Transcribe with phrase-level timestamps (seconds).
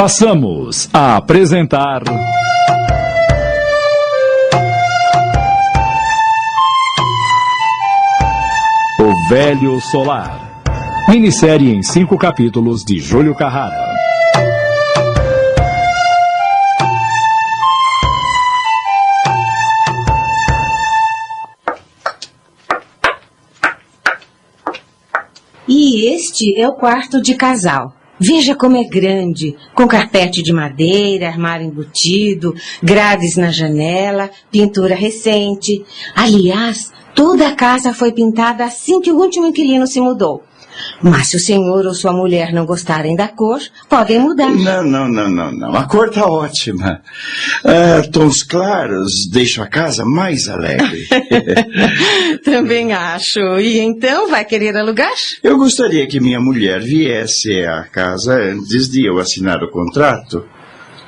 [0.00, 2.02] Passamos a apresentar.
[8.98, 10.62] O Velho Solar.
[11.06, 13.76] Minissérie em cinco capítulos de Júlio Carrara.
[25.68, 27.99] E este é o quarto de casal.
[28.22, 35.82] Veja como é grande, com carpete de madeira, armário embutido, grades na janela, pintura recente.
[36.14, 40.44] Aliás, toda a casa foi pintada assim que o último inquilino se mudou.
[41.02, 44.50] Mas se o senhor ou sua mulher não gostarem da cor, podem mudar.
[44.50, 45.74] Não, não, não, não, não.
[45.74, 47.00] A cor tá ótima.
[47.64, 51.06] Ah, tons claros deixam a casa mais alegre.
[52.44, 53.40] Também acho.
[53.58, 55.10] E então, vai querer alugar?
[55.42, 60.44] Eu gostaria que minha mulher viesse à casa antes de eu assinar o contrato.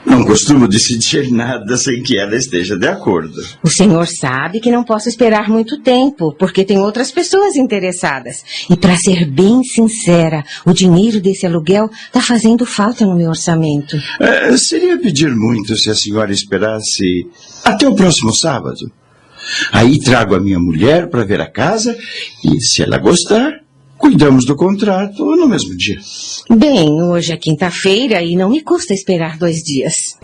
[0.04, 3.40] Não costumo decidir nada sem que ela esteja de acordo.
[3.62, 8.44] O senhor sabe que não posso esperar muito tempo, porque tem outras pessoas interessadas.
[8.68, 13.96] E para ser bem sincera, o dinheiro desse aluguel está fazendo falta no meu orçamento.
[14.20, 17.26] É, seria pedir muito se a senhora esperasse
[17.64, 18.90] até o próximo sábado.
[19.72, 21.96] Aí trago a minha mulher para ver a casa
[22.44, 23.62] e, se ela gostar,
[24.02, 25.96] cuidamos do contrato no mesmo dia.
[26.50, 30.18] Bem, hoje é quinta-feira e não me custa esperar dois dias.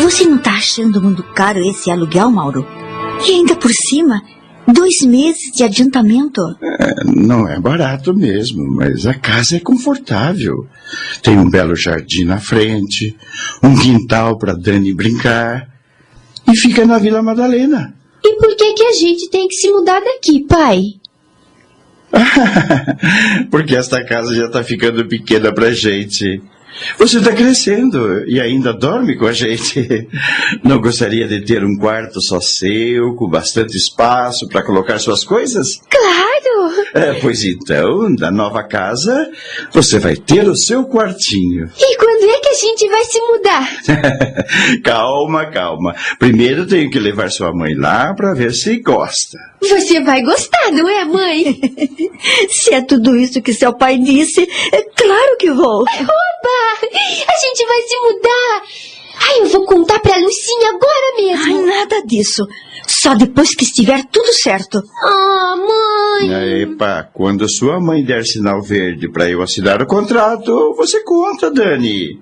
[0.00, 2.64] Você não tá achando muito caro esse aluguel, Mauro?
[3.26, 4.22] E ainda por cima,
[4.66, 6.40] dois meses de adiantamento.
[6.62, 10.66] É, não é barato mesmo, mas a casa é confortável.
[11.22, 13.16] Tem um belo jardim na frente,
[13.62, 15.68] um quintal para Dani brincar.
[16.48, 17.94] E fica na Vila Madalena.
[18.24, 20.82] E por que que a gente tem que se mudar daqui, pai?
[23.50, 26.40] Porque esta casa já está ficando pequena pra gente.
[26.98, 30.08] Você está crescendo e ainda dorme com a gente.
[30.62, 35.80] Não gostaria de ter um quarto só seu, com bastante espaço para colocar suas coisas?
[35.88, 36.36] Claro!
[36.94, 39.30] É, pois então, na nova casa,
[39.72, 41.70] você vai ter o seu quartinho.
[41.78, 43.68] E quando é que a gente vai se mudar?
[44.82, 45.94] calma, calma.
[46.18, 49.38] Primeiro tenho que levar sua mãe lá para ver se gosta.
[49.60, 51.60] Você vai gostar, não é, mãe?
[52.48, 54.42] Se é tudo isso que seu pai disse,
[54.72, 55.82] é claro que vou.
[55.82, 56.65] Oba!
[57.28, 58.62] A gente vai se mudar!
[59.18, 61.44] Ai, eu vou contar pra Lucinha agora mesmo.
[61.44, 62.46] Ai, nada disso.
[62.86, 64.82] Só depois que estiver tudo certo.
[65.02, 66.62] Ah, mãe!
[66.62, 72.20] Epa, quando sua mãe der sinal verde para eu assinar o contrato, você conta, Dani.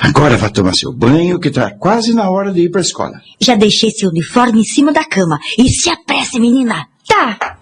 [0.00, 3.20] Agora vá tomar seu banho, que está quase na hora de ir para a escola.
[3.40, 5.38] Já deixei seu uniforme em cima da cama.
[5.58, 6.86] E se apresse, menina.
[7.06, 7.58] Tá.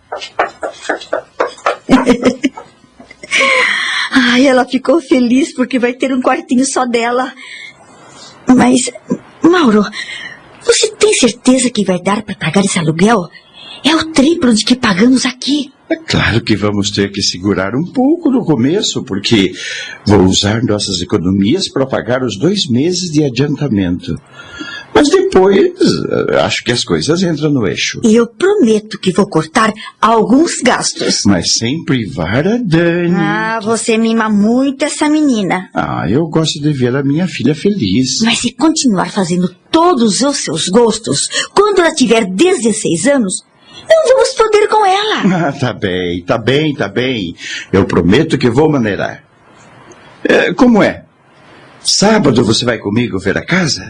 [4.15, 7.33] Ai, ela ficou feliz porque vai ter um quartinho só dela.
[8.47, 8.91] Mas,
[9.43, 9.83] Mauro,
[10.63, 13.29] você tem certeza que vai dar para pagar esse aluguel?
[13.83, 15.73] É o triplo de que pagamos aqui.
[15.93, 19.53] É claro que vamos ter que segurar um pouco no começo, porque
[20.07, 24.19] vou usar nossas economias para pagar os dois meses de adiantamento.
[24.95, 28.01] Mas depois, eh, acho que as coisas entram no eixo.
[28.05, 29.71] E eu prometo que vou cortar
[30.01, 31.23] alguns gastos.
[31.27, 33.15] Mas sem privar a Dani.
[33.15, 35.69] Ah, você mima muito essa menina.
[35.75, 38.21] Ah, eu gosto de ver a minha filha feliz.
[38.23, 43.43] Mas se continuar fazendo todos os seus gostos, quando ela tiver 16 anos,
[43.89, 45.13] não vamos poder com ela.
[45.49, 47.35] Ah, tá bem, tá bem, tá bem.
[47.73, 49.23] Eu prometo que vou maneirar.
[50.25, 51.05] É, como é?
[51.81, 53.89] Sábado você vai comigo ver a casa?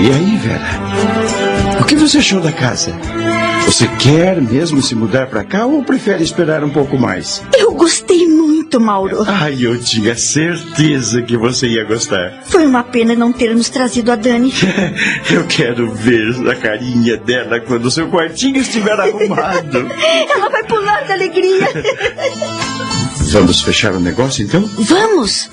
[0.00, 1.80] E aí, Vera?
[1.80, 2.92] O que você achou da casa?
[3.64, 7.42] Você quer mesmo se mudar para cá ou prefere esperar um pouco mais?
[7.56, 8.26] Eu gostei
[8.76, 9.24] muito, Mauro.
[9.26, 12.42] Ai, eu tinha certeza que você ia gostar.
[12.44, 14.52] Foi uma pena não termos trazido a Dani.
[15.30, 19.86] Eu quero ver a carinha dela quando o seu quartinho estiver arrumado.
[20.30, 21.68] Ela vai pular de alegria.
[23.30, 24.62] Vamos fechar o negócio então?
[24.78, 25.48] Vamos!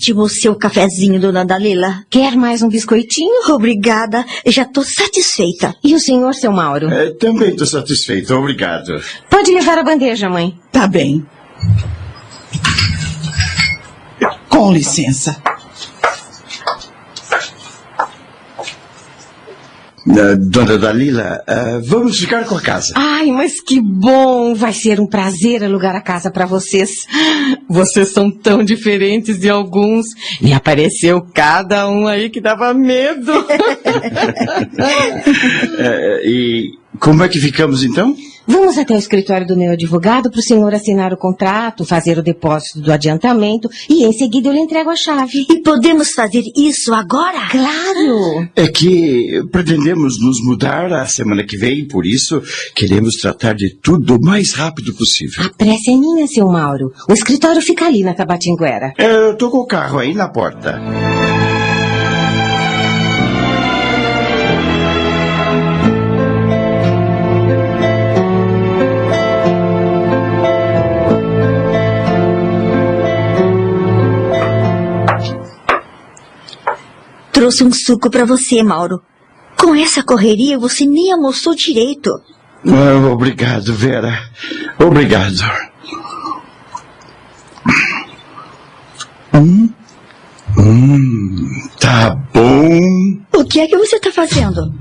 [0.00, 0.22] Ótimo.
[0.22, 2.04] o seu cafezinho, dona Dalila.
[2.08, 3.50] Quer mais um biscoitinho?
[3.50, 5.74] Obrigada, já tô satisfeita.
[5.84, 6.88] E o senhor, seu Mauro?
[6.88, 8.98] É, também estou satisfeito, obrigado.
[9.28, 10.58] Pode levar a bandeja, mãe.
[10.72, 11.24] Tá bem.
[14.48, 15.36] Com licença.
[20.08, 22.94] Ah, dona Dalila, ah, vamos ficar com a casa.
[22.96, 24.54] Ai, mas que bom!
[24.54, 27.06] Vai ser um prazer alugar a casa para vocês.
[27.68, 30.06] Vocês são tão diferentes de alguns.
[30.40, 33.32] Me apareceu cada um aí que dava medo.
[35.78, 38.14] É, e como é que ficamos então?
[38.46, 42.22] Vamos até o escritório do meu advogado para o senhor assinar o contrato, fazer o
[42.22, 45.46] depósito do adiantamento e em seguida eu lhe entrego a chave.
[45.48, 47.48] E podemos fazer isso agora?
[47.48, 48.48] Claro!
[48.56, 52.42] É que pretendemos nos mudar a semana que vem, por isso
[52.74, 55.44] queremos tratar de tudo o mais rápido possível.
[55.44, 56.92] A pressa é minha, seu Mauro.
[57.08, 58.92] O escritório fica ali na Tabatinguera.
[58.98, 60.80] É, Eu tô com o carro aí na porta.
[77.40, 79.00] Trouxe um suco para você, Mauro.
[79.58, 82.10] Com essa correria, você nem almoçou direito.
[82.66, 84.12] Ah, obrigado, Vera.
[84.78, 85.40] Obrigado.
[89.32, 89.70] Hum,
[90.58, 91.48] hum,
[91.80, 92.78] tá bom.
[93.34, 94.74] O que é que você está fazendo?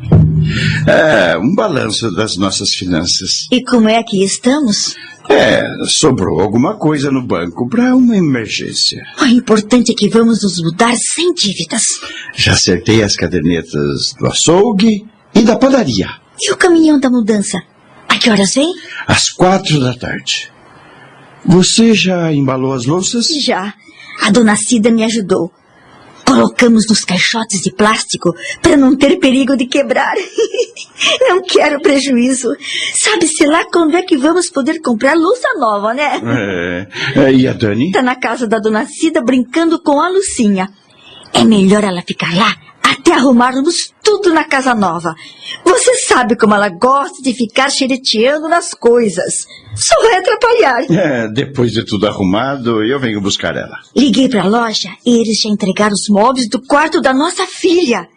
[0.85, 3.47] É, um balanço das nossas finanças.
[3.49, 4.97] E como é que estamos?
[5.29, 9.03] É, sobrou alguma coisa no banco para uma emergência.
[9.21, 11.83] O importante é que vamos nos mudar sem dívidas.
[12.35, 15.05] Já acertei as cadernetas do açougue
[15.35, 16.09] e da padaria.
[16.41, 17.61] E o caminhão da mudança?
[18.07, 18.73] A que horas vem?
[19.05, 20.51] Às quatro da tarde.
[21.45, 23.27] Você já embalou as louças?
[23.45, 23.73] Já.
[24.21, 25.51] A dona Cida me ajudou.
[26.29, 30.13] Colocamos nos caixotes de plástico para não ter perigo de quebrar.
[31.27, 32.55] não quero prejuízo.
[32.93, 36.21] Sabe-se lá quando é que vamos poder comprar louça nova, né?
[37.15, 37.91] É, é, e a Dani?
[37.91, 40.69] Tá na casa da dona Cida brincando com a Lucinha.
[41.33, 42.55] É melhor ela ficar lá
[43.09, 45.15] até arrumarmos tudo na casa nova.
[45.65, 49.47] Você sabe como ela gosta de ficar xereteando nas coisas.
[49.75, 50.83] Só vai atrapalhar.
[50.91, 53.77] É, depois de tudo arrumado, eu venho buscar ela.
[53.95, 58.07] Liguei para a loja e eles já entregaram os móveis do quarto da nossa filha.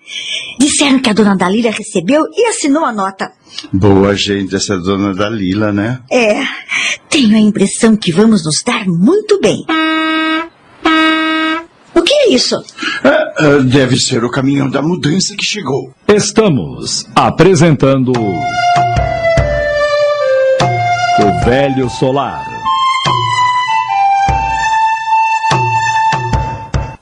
[0.59, 3.33] Disseram que a dona Dalila recebeu e assinou a nota.
[3.73, 6.01] Boa gente essa dona Dalila, né?
[6.11, 6.43] É,
[7.09, 9.65] tenho a impressão que vamos nos dar muito bem.
[11.95, 12.57] O que é isso?
[13.05, 15.93] Ah, ah, deve ser o caminhão da mudança que chegou.
[16.09, 18.13] Estamos apresentando.
[21.19, 22.47] O Velho Solar.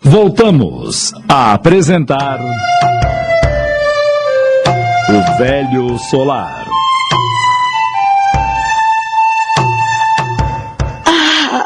[0.02, 2.40] Voltamos a apresentar.
[5.08, 6.69] O Velho Solar.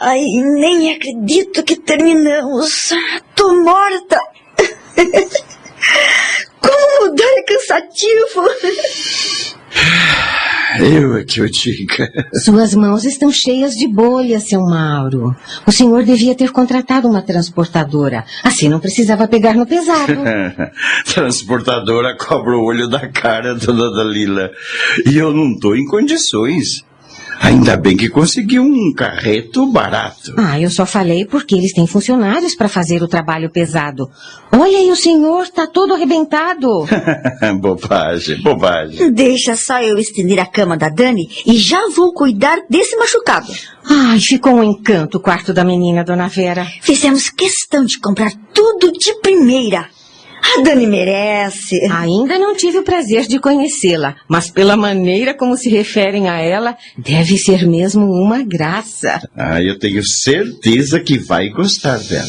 [0.07, 2.91] Ai, nem acredito que terminamos.
[3.35, 4.19] Tô morta.
[6.61, 8.45] Como mudar é cansativo.
[10.81, 12.11] Eu é que eu diga.
[12.35, 15.35] Suas mãos estão cheias de bolhas, seu Mauro.
[15.65, 18.25] O senhor devia ter contratado uma transportadora.
[18.43, 20.17] Assim não precisava pegar no pesado.
[21.15, 24.51] Transportadora cobra o olho da cara, dona Dalila.
[25.07, 26.85] E eu não tô em condições.
[27.45, 30.35] Ainda bem que consegui um carreto barato.
[30.39, 34.11] Ah, eu só falei porque eles têm funcionários para fazer o trabalho pesado.
[34.51, 36.87] Olha aí, o senhor tá todo arrebentado.
[37.61, 39.13] bobagem, bobagem.
[39.13, 43.53] Deixa só eu estender a cama da Dani e já vou cuidar desse machucado.
[43.91, 46.67] Ai, ficou um encanto o quarto da menina, dona Vera.
[46.81, 49.87] Fizemos questão de comprar tudo de primeira.
[50.45, 51.81] A Dani merece.
[51.91, 56.77] Ainda não tive o prazer de conhecê-la, mas pela maneira como se referem a ela,
[56.99, 59.27] deve ser mesmo uma graça.
[59.35, 62.29] Ah, eu tenho certeza que vai gostar dela.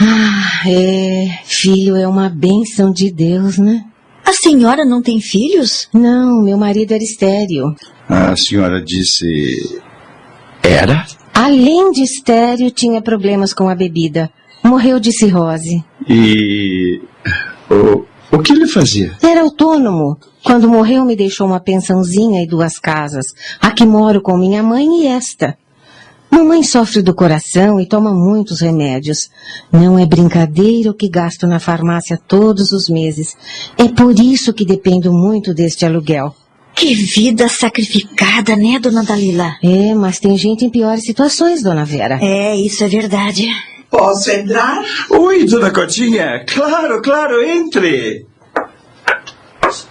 [0.00, 1.40] Ah, é.
[1.44, 3.84] Filho é uma bênção de Deus, né?
[4.24, 5.88] A senhora não tem filhos?
[5.92, 7.74] Não, meu marido era estéreo.
[8.08, 9.80] A senhora disse.
[10.62, 11.04] Era?
[11.34, 14.30] Além de estéreo, tinha problemas com a bebida.
[14.62, 15.82] Morreu de cirrose.
[16.08, 17.00] E.
[17.70, 18.04] O,
[18.36, 19.16] o que ele fazia?
[19.22, 20.18] Era autônomo.
[20.42, 23.26] Quando morreu, me deixou uma pensãozinha e duas casas.
[23.60, 25.56] Aqui moro com minha mãe e esta.
[26.30, 29.28] Mamãe sofre do coração e toma muitos remédios.
[29.72, 33.36] Não é brincadeira o que gasto na farmácia todos os meses.
[33.76, 36.34] É por isso que dependo muito deste aluguel.
[36.72, 39.56] Que vida sacrificada, né, dona Dalila?
[39.62, 42.18] É, mas tem gente em piores situações, dona Vera.
[42.22, 43.48] É, isso é verdade.
[43.90, 44.84] Posso entrar?
[45.10, 46.44] Oi, dona Cotinha.
[46.46, 48.24] Claro, claro, entre.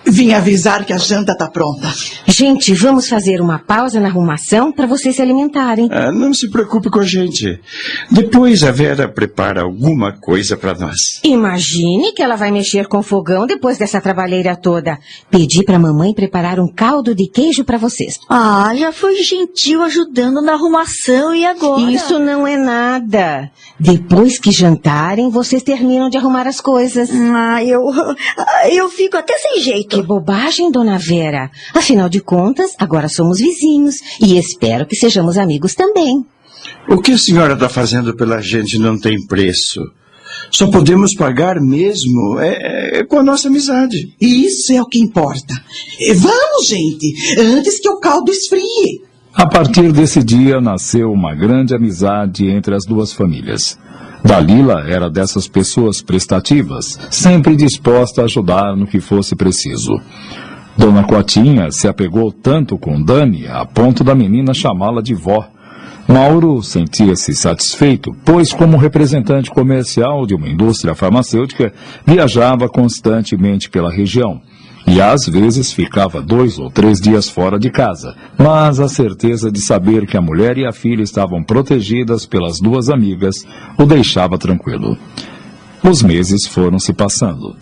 [0.09, 1.87] Vim avisar que a janta tá pronta.
[2.25, 5.87] Gente, vamos fazer uma pausa na arrumação para vocês se alimentarem.
[5.91, 7.59] Ah, não se preocupe com a gente.
[8.09, 11.19] Depois a Vera prepara alguma coisa para nós.
[11.23, 14.97] Imagine que ela vai mexer com o fogão depois dessa trabalheira toda.
[15.29, 18.19] Pedi para a mamãe preparar um caldo de queijo para vocês.
[18.29, 21.91] Ah, já foi gentil ajudando na arrumação e agora?
[21.91, 23.51] Isso não é nada.
[23.79, 27.09] Depois que jantarem, vocês terminam de arrumar as coisas.
[27.11, 27.81] Ah, eu.
[28.71, 29.98] Eu fico até sem jeito.
[29.99, 31.51] Que bobagem, dona Vera.
[31.73, 36.25] Afinal de contas, agora somos vizinhos e espero que sejamos amigos também.
[36.89, 39.81] O que a senhora está fazendo pela gente não tem preço.
[40.51, 44.15] Só podemos pagar mesmo é, é, com a nossa amizade.
[44.21, 45.53] Isso é o que importa.
[45.99, 49.01] E Vamos, gente, antes que o caldo esfrie.
[49.33, 53.77] A partir desse dia nasceu uma grande amizade entre as duas famílias.
[54.23, 59.99] Dalila era dessas pessoas prestativas, sempre disposta a ajudar no que fosse preciso.
[60.77, 65.45] Dona Coatinha se apegou tanto com Dani a ponto da menina chamá-la de vó.
[66.07, 71.71] Mauro sentia-se satisfeito, pois, como representante comercial de uma indústria farmacêutica,
[72.05, 74.41] viajava constantemente pela região
[74.89, 79.61] e às vezes ficava dois ou três dias fora de casa, mas a certeza de
[79.61, 83.45] saber que a mulher e a filha estavam protegidas pelas duas amigas
[83.77, 84.97] o deixava tranquilo.
[85.83, 87.55] Os meses foram se passando.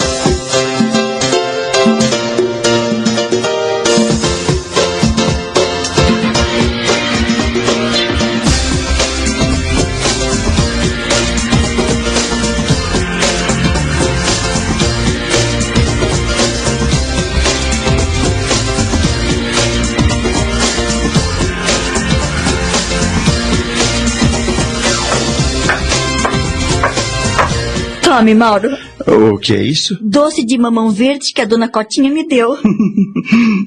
[28.18, 28.76] Tome, Mauro.
[29.06, 29.96] O que é isso?
[30.02, 32.58] Doce de mamão verde que a dona Cotinha me deu.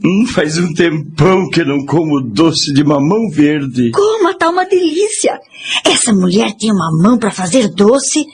[0.02, 3.90] Hum, faz um tempão que não como doce de mamão verde.
[3.90, 5.38] Coma, tá uma delícia.
[5.84, 8.24] Essa mulher tem uma mão para fazer doce.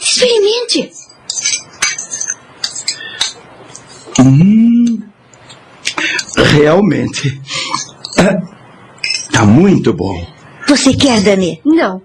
[0.00, 0.90] Experimente.
[4.18, 5.02] Hum,
[6.54, 7.40] realmente.
[9.30, 10.26] Tá muito bom.
[10.66, 11.60] Você quer, Dani?
[11.64, 12.00] Não.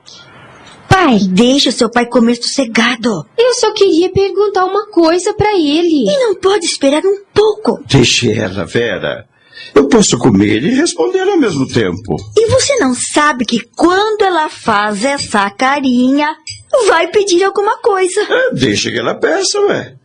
[1.08, 3.26] Pai, deixa o seu pai comer sossegado.
[3.38, 6.04] Eu só queria perguntar uma coisa pra ele.
[6.04, 7.82] E não pode esperar um pouco.
[7.88, 9.26] Deixe ela, Vera.
[9.74, 12.18] Eu posso comer e responder ao mesmo tempo.
[12.36, 16.28] E você não sabe que quando ela faz essa carinha,
[16.88, 18.28] vai pedir alguma coisa.
[18.30, 19.96] Ah, deixa que ela peça, ué.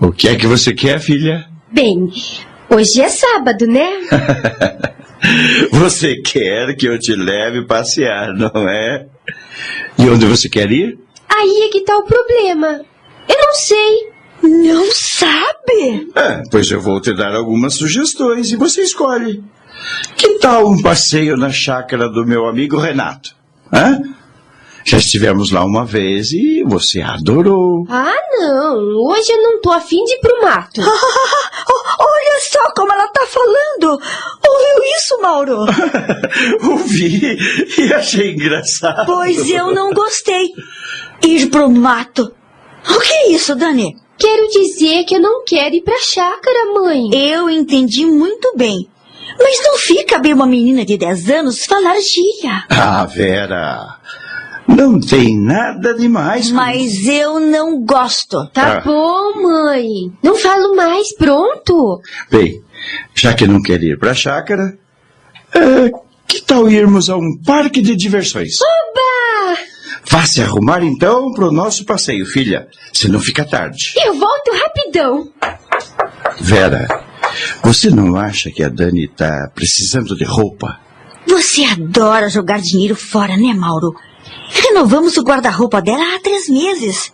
[0.00, 1.44] O que é que você quer, filha?
[1.72, 2.08] Bem,
[2.70, 3.90] hoje é sábado, né?
[5.72, 9.06] Você quer que eu te leve passear, não é?
[9.98, 10.98] E onde você quer ir?
[11.28, 12.80] Aí é que tá o problema.
[13.28, 14.08] Eu não sei.
[14.42, 16.08] Não sabe?
[16.14, 19.42] Ah, pois eu vou te dar algumas sugestões e você escolhe.
[20.16, 23.34] Que tal um passeio na chácara do meu amigo Renato?
[23.72, 24.00] Hã?
[24.84, 27.84] Já estivemos lá uma vez e você adorou.
[27.90, 28.76] Ah, não.
[29.10, 30.80] Hoje eu não tô afim de ir pro mato.
[32.00, 34.00] Olha só como ela tá falando.
[34.46, 35.58] Ouviu isso, Mauro?
[36.70, 37.36] Ouvi
[37.78, 39.06] e achei engraçado.
[39.06, 40.52] Pois eu não gostei.
[41.26, 42.32] Ir pro mato.
[42.88, 43.96] O que é isso, Dani?
[44.18, 47.10] Quero dizer que eu não quero ir pra chácara, mãe.
[47.14, 48.88] Eu entendi muito bem.
[49.38, 52.64] Mas não fica bem uma menina de 10 anos falar gíria.
[52.70, 53.98] Ah, Vera.
[54.68, 56.50] Não tem nada demais.
[56.50, 58.46] Mas eu não gosto.
[58.52, 58.80] Tá Ah.
[58.80, 60.12] bom, mãe.
[60.22, 62.00] Não falo mais, pronto.
[62.30, 62.62] Bem,
[63.14, 64.78] já que não quer ir para a chácara,
[65.54, 65.90] é,
[66.26, 68.56] que tal irmos a um parque de diversões?
[68.60, 69.58] Oba!
[70.10, 73.92] Vá se arrumar então para o nosso passeio, filha, senão fica tarde.
[74.04, 75.28] Eu volto rapidão.
[76.40, 76.86] Vera,
[77.62, 80.78] você não acha que a Dani está precisando de roupa?
[81.26, 83.94] Você adora jogar dinheiro fora, né, Mauro?
[84.50, 87.12] Renovamos o guarda-roupa dela há três meses.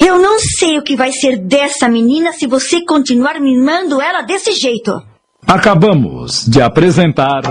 [0.00, 4.52] Eu não sei o que vai ser dessa menina se você continuar mimando ela desse
[4.52, 4.92] jeito.
[5.46, 7.42] Acabamos de apresentar.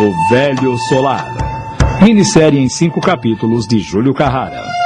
[0.00, 1.26] O Velho Solar.
[2.02, 4.79] Minissérie em cinco capítulos de Júlio Carrara.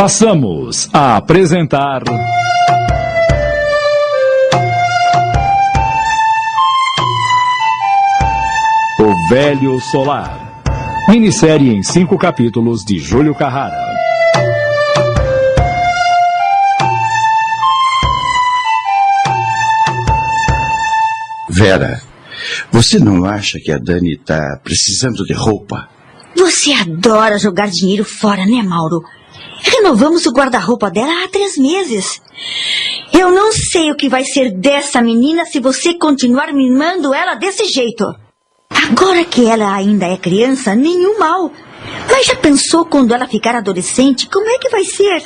[0.00, 2.02] Passamos a apresentar.
[8.98, 10.62] O Velho Solar.
[11.06, 13.76] Minissérie em cinco capítulos de Júlio Carrara.
[21.50, 22.00] Vera,
[22.72, 25.90] você não acha que a Dani está precisando de roupa?
[26.34, 29.04] Você adora jogar dinheiro fora, né, Mauro?
[29.62, 32.20] Renovamos o guarda-roupa dela há três meses.
[33.12, 37.64] Eu não sei o que vai ser dessa menina se você continuar mimando ela desse
[37.66, 38.04] jeito.
[38.70, 41.52] Agora que ela ainda é criança, nenhum mal.
[42.10, 44.28] Mas já pensou quando ela ficar adolescente?
[44.28, 45.22] Como é que vai ser?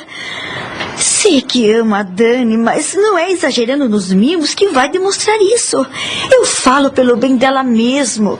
[0.97, 5.85] Sei que ama a Dani, mas não é exagerando nos mimos que vai demonstrar isso.
[6.31, 8.39] Eu falo pelo bem dela mesmo.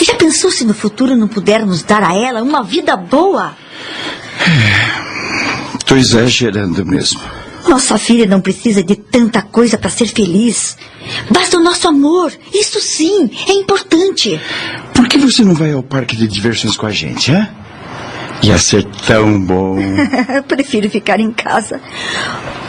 [0.00, 3.56] Já pensou se no futuro não pudermos dar a ela uma vida boa?
[5.94, 7.20] Estou exagerando mesmo.
[7.68, 10.76] Nossa filha não precisa de tanta coisa para ser feliz.
[11.30, 12.32] Basta o nosso amor.
[12.52, 14.40] Isso sim é importante.
[14.92, 17.46] Por que você não vai ao parque de diversões com a gente, hein?
[18.42, 19.78] Ia ser tão bom.
[20.48, 21.80] Prefiro ficar em casa.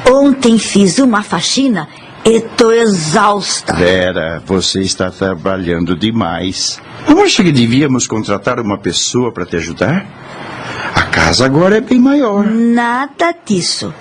[0.08, 1.89] Ontem fiz uma faxina
[2.24, 3.74] e tô exausta.
[3.74, 6.79] Vera, você está trabalhando demais.
[7.10, 10.05] Não acha que devíamos contratar uma pessoa para te ajudar?
[10.96, 12.46] A casa agora é bem maior.
[12.46, 13.94] Nada disso.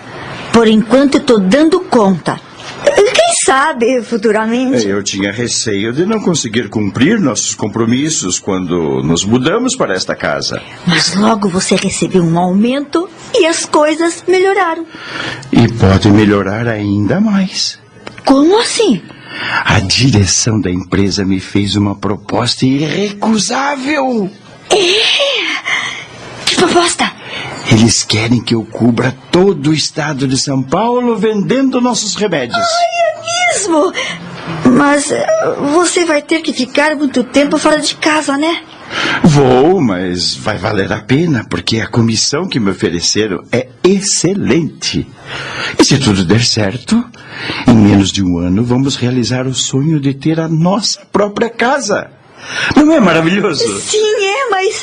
[0.52, 2.40] Por enquanto estou dando conta.
[2.84, 4.86] Quem sabe futuramente?
[4.86, 10.62] Eu tinha receio de não conseguir cumprir nossos compromissos quando nos mudamos para esta casa.
[10.86, 14.86] Mas logo você recebeu um aumento e as coisas melhoraram.
[15.52, 17.78] E pode melhorar ainda mais.
[18.24, 19.02] Como assim?
[19.64, 24.30] A direção da empresa me fez uma proposta irrecusável.
[24.70, 24.76] É?
[26.56, 27.12] Proposta?
[27.70, 32.58] Eles querem que eu cubra todo o estado de São Paulo vendendo nossos remédios.
[32.58, 33.92] Ai, é mesmo?
[34.72, 35.26] Mas eh,
[35.72, 38.62] você vai ter que ficar muito tempo fora de casa, né?
[39.22, 45.06] Vou, mas vai valer a pena, porque a comissão que me ofereceram é excelente.
[45.78, 47.04] E se tudo der certo,
[47.66, 52.10] em menos de um ano vamos realizar o sonho de ter a nossa própria casa.
[52.76, 53.80] Não é maravilhoso?
[53.80, 54.82] Sim, é, mas.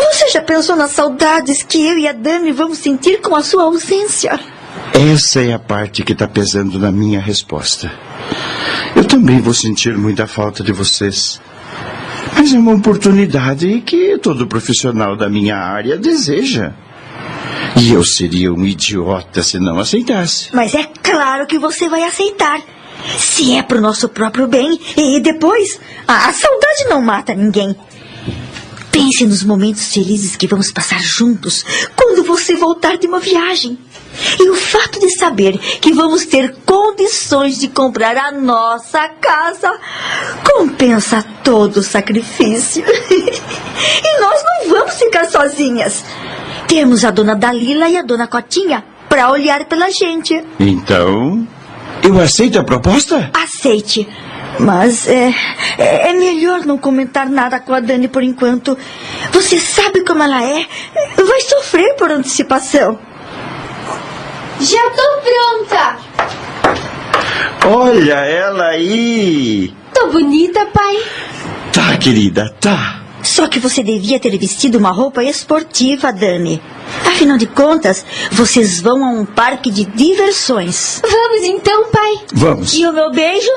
[0.00, 3.64] Você já pensou nas saudades que eu e a Dani vamos sentir com a sua
[3.64, 4.40] ausência?
[4.94, 7.92] Essa é a parte que está pesando na minha resposta.
[8.96, 11.40] Eu também vou sentir muita falta de vocês.
[12.34, 16.72] Mas é uma oportunidade que todo profissional da minha área deseja.
[17.76, 20.48] E eu seria um idiota se não aceitasse.
[20.52, 22.60] Mas é claro que você vai aceitar.
[23.16, 24.78] Se é pro nosso próprio bem.
[24.96, 27.76] E depois, a, a saudade não mata ninguém.
[28.90, 33.78] Pense nos momentos felizes que vamos passar juntos quando você voltar de uma viagem.
[34.38, 39.72] E o fato de saber que vamos ter condições de comprar a nossa casa
[40.44, 42.84] compensa todo o sacrifício.
[43.10, 46.04] e nós não vamos ficar sozinhas.
[46.66, 50.42] Temos a dona Dalila e a dona Cotinha para olhar pela gente.
[50.58, 51.46] Então,
[52.02, 53.30] eu aceito a proposta?
[53.34, 54.08] Aceite.
[54.58, 55.32] Mas é,
[55.78, 58.76] é, é melhor não comentar nada com a Dani por enquanto.
[59.32, 60.66] Você sabe como ela é.
[61.16, 62.98] Vai sofrer por antecipação.
[64.60, 65.98] Já tô pronta.
[67.66, 69.74] Olha ela aí!
[69.94, 70.98] Tô bonita, pai.
[71.72, 73.00] Tá, querida, tá.
[73.22, 76.60] Só que você devia ter vestido uma roupa esportiva, Dani.
[77.06, 81.00] Afinal de contas, vocês vão a um parque de diversões.
[81.02, 82.18] Vamos então, pai.
[82.32, 82.74] Vamos.
[82.74, 83.50] E o meu beijo?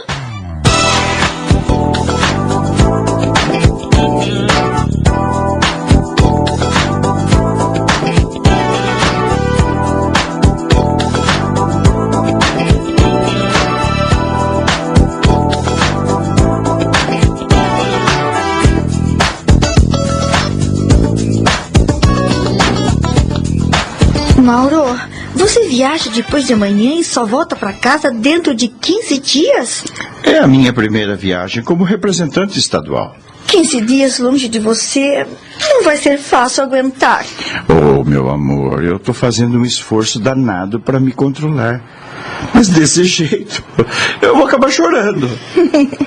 [24.43, 24.83] Mauro,
[25.35, 29.83] você viaja depois de amanhã e só volta para casa dentro de 15 dias?
[30.23, 33.15] É a minha primeira viagem como representante estadual.
[33.47, 35.27] 15 dias longe de você
[35.69, 37.25] não vai ser fácil aguentar.
[37.69, 41.83] Oh, meu amor, eu tô fazendo um esforço danado para me controlar.
[42.53, 43.63] Mas desse jeito,
[44.21, 45.29] eu vou acabar chorando.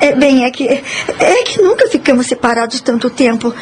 [0.00, 3.54] É bem, é que, é que nunca ficamos separados tanto tempo.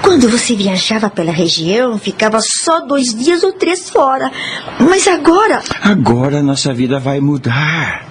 [0.00, 4.32] Quando você viajava pela região, ficava só dois dias ou três fora.
[4.80, 8.09] Mas agora, Agora nossa vida vai mudar.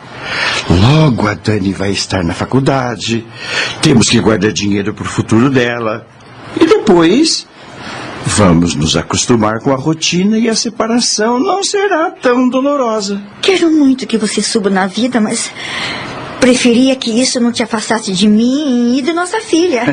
[0.69, 3.25] Logo a Dani vai estar na faculdade.
[3.81, 6.05] Temos que guardar dinheiro para o futuro dela.
[6.59, 7.47] E depois
[8.25, 13.21] vamos nos acostumar com a rotina e a separação não será tão dolorosa.
[13.41, 15.51] quero muito que você suba na vida, mas
[16.39, 19.83] preferia que isso não te afastasse de mim e de nossa filha.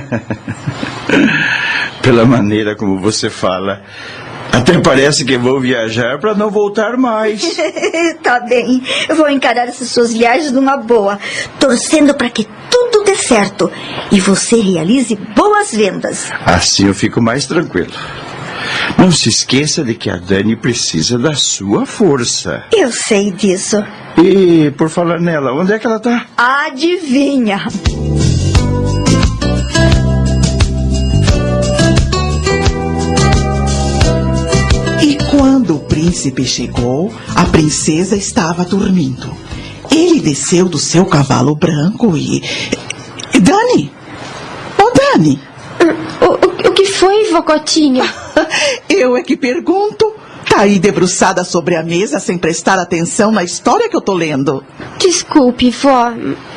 [2.02, 3.82] Pela maneira como você fala,
[4.52, 7.56] Até parece que vou viajar para não voltar mais.
[8.22, 8.82] tá bem.
[9.08, 11.18] Eu vou encarar essas suas viagens numa boa,
[11.58, 13.70] torcendo para que tudo dê certo
[14.10, 16.30] e você realize boas vendas.
[16.44, 17.92] Assim eu fico mais tranquilo.
[18.98, 22.64] Não se esqueça de que a Dani precisa da sua força.
[22.72, 23.82] Eu sei disso.
[24.18, 26.26] E, por falar nela, onde é que ela tá?
[26.36, 27.66] Adivinha?
[35.66, 39.28] Quando o príncipe chegou, a princesa estava dormindo.
[39.90, 42.40] Ele desceu do seu cavalo branco e.
[43.40, 43.90] Dani!
[44.78, 45.40] Ô, Dani!
[46.20, 48.04] O, o, o que foi, vocotinha?
[48.88, 50.14] Eu é que pergunto.
[50.48, 54.64] Tá aí debruçada sobre a mesa sem prestar atenção na história que eu tô lendo.
[54.96, 56.12] Desculpe, vó,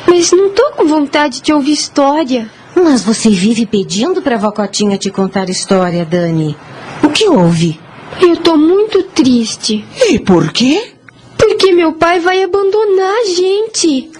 [0.06, 2.48] mas não tô com vontade de ouvir história.
[2.76, 6.56] Mas você vive pedindo pra Vocotinha te contar história, Dani.
[7.02, 7.78] O que houve?
[8.20, 9.84] Eu tô muito triste.
[10.08, 10.94] E por quê?
[11.36, 14.10] Porque meu pai vai abandonar a gente.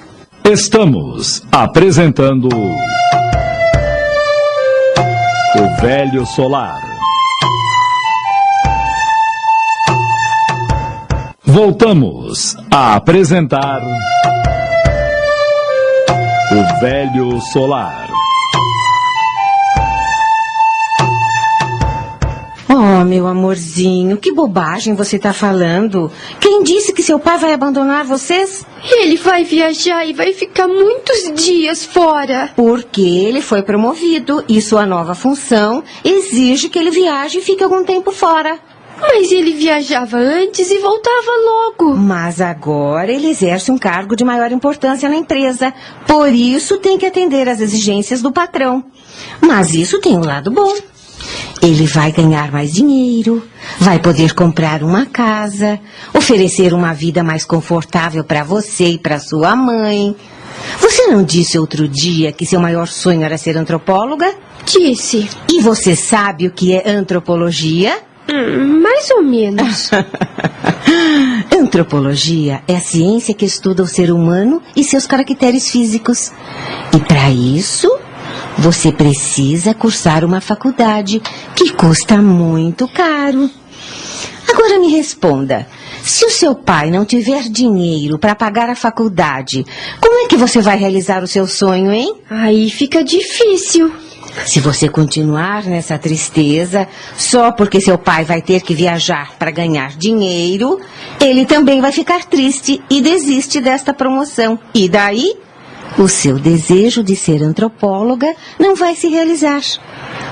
[0.44, 2.48] Estamos apresentando.
[5.56, 6.80] O Velho Solar.
[11.44, 13.80] Voltamos a apresentar.
[16.52, 18.09] O Velho Solar.
[23.00, 26.12] Oh, meu amorzinho, que bobagem você tá falando.
[26.38, 28.66] Quem disse que seu pai vai abandonar vocês?
[28.84, 32.50] Ele vai viajar e vai ficar muitos dias fora.
[32.54, 37.84] Porque ele foi promovido e sua nova função exige que ele viaje e fique algum
[37.84, 38.58] tempo fora.
[39.00, 41.96] Mas ele viajava antes e voltava logo.
[41.96, 45.72] Mas agora ele exerce um cargo de maior importância na empresa.
[46.06, 48.84] Por isso tem que atender às exigências do patrão.
[49.40, 50.74] Mas isso tem um lado bom.
[51.62, 53.42] Ele vai ganhar mais dinheiro,
[53.78, 55.78] vai poder comprar uma casa,
[56.14, 60.16] oferecer uma vida mais confortável para você e para sua mãe.
[60.80, 64.34] Você não disse outro dia que seu maior sonho era ser antropóloga?
[64.64, 65.28] Disse.
[65.50, 67.98] E você sabe o que é antropologia?
[68.28, 69.90] Hum, mais ou menos.
[71.52, 76.32] Antropologia é a ciência que estuda o ser humano e seus caracteres físicos.
[76.94, 77.90] E para isso,
[78.58, 81.20] você precisa cursar uma faculdade
[81.54, 83.50] que custa muito caro.
[84.48, 85.66] Agora me responda:
[86.02, 89.64] se o seu pai não tiver dinheiro para pagar a faculdade,
[90.00, 92.14] como é que você vai realizar o seu sonho, hein?
[92.28, 93.92] Aí fica difícil.
[94.46, 99.96] Se você continuar nessa tristeza, só porque seu pai vai ter que viajar para ganhar
[99.96, 100.80] dinheiro,
[101.20, 104.58] ele também vai ficar triste e desiste desta promoção.
[104.74, 105.36] E daí?
[105.98, 109.60] O seu desejo de ser antropóloga não vai se realizar.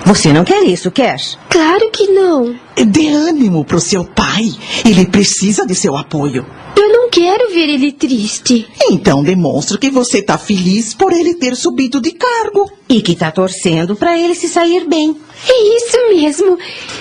[0.07, 1.21] Você não quer isso, quer?
[1.49, 2.55] Claro que não.
[2.87, 4.51] Dê ânimo pro seu pai.
[4.85, 6.47] Ele precisa de seu apoio.
[6.79, 8.65] Eu não quero ver ele triste.
[8.89, 12.71] Então demonstra que você tá feliz por ele ter subido de cargo.
[12.89, 15.17] E que tá torcendo para ele se sair bem.
[15.47, 16.57] É isso mesmo.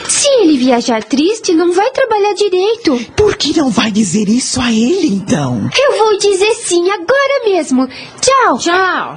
[0.09, 2.99] Se ele viajar triste, não vai trabalhar direito.
[3.15, 5.69] Por que não vai dizer isso a ele, então?
[5.77, 7.87] Eu vou dizer sim agora mesmo.
[8.19, 8.57] Tchau.
[8.57, 9.15] Tchau.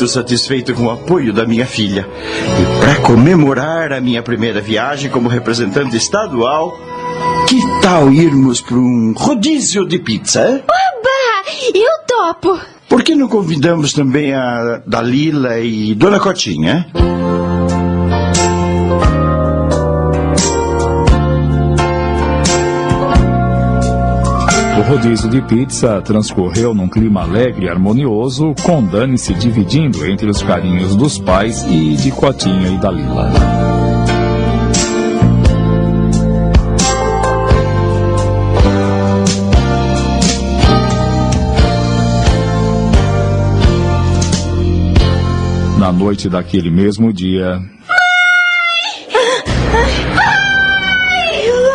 [0.00, 2.08] Muito satisfeito com o apoio da minha filha.
[2.08, 6.74] E para comemorar a minha primeira viagem como representante estadual,
[7.46, 10.62] que tal irmos para um rodízio de pizza?
[10.64, 11.70] Oba!
[11.74, 12.58] Eu topo.
[12.88, 16.86] Por que não convidamos também a Dalila e Dona Cotinha?
[24.90, 30.42] Rodízio de pizza transcorreu num clima alegre e harmonioso, com Dani se dividindo entre os
[30.42, 33.30] carinhos dos pais e de Cotinha e Dalila.
[45.78, 47.62] Na noite daquele mesmo dia,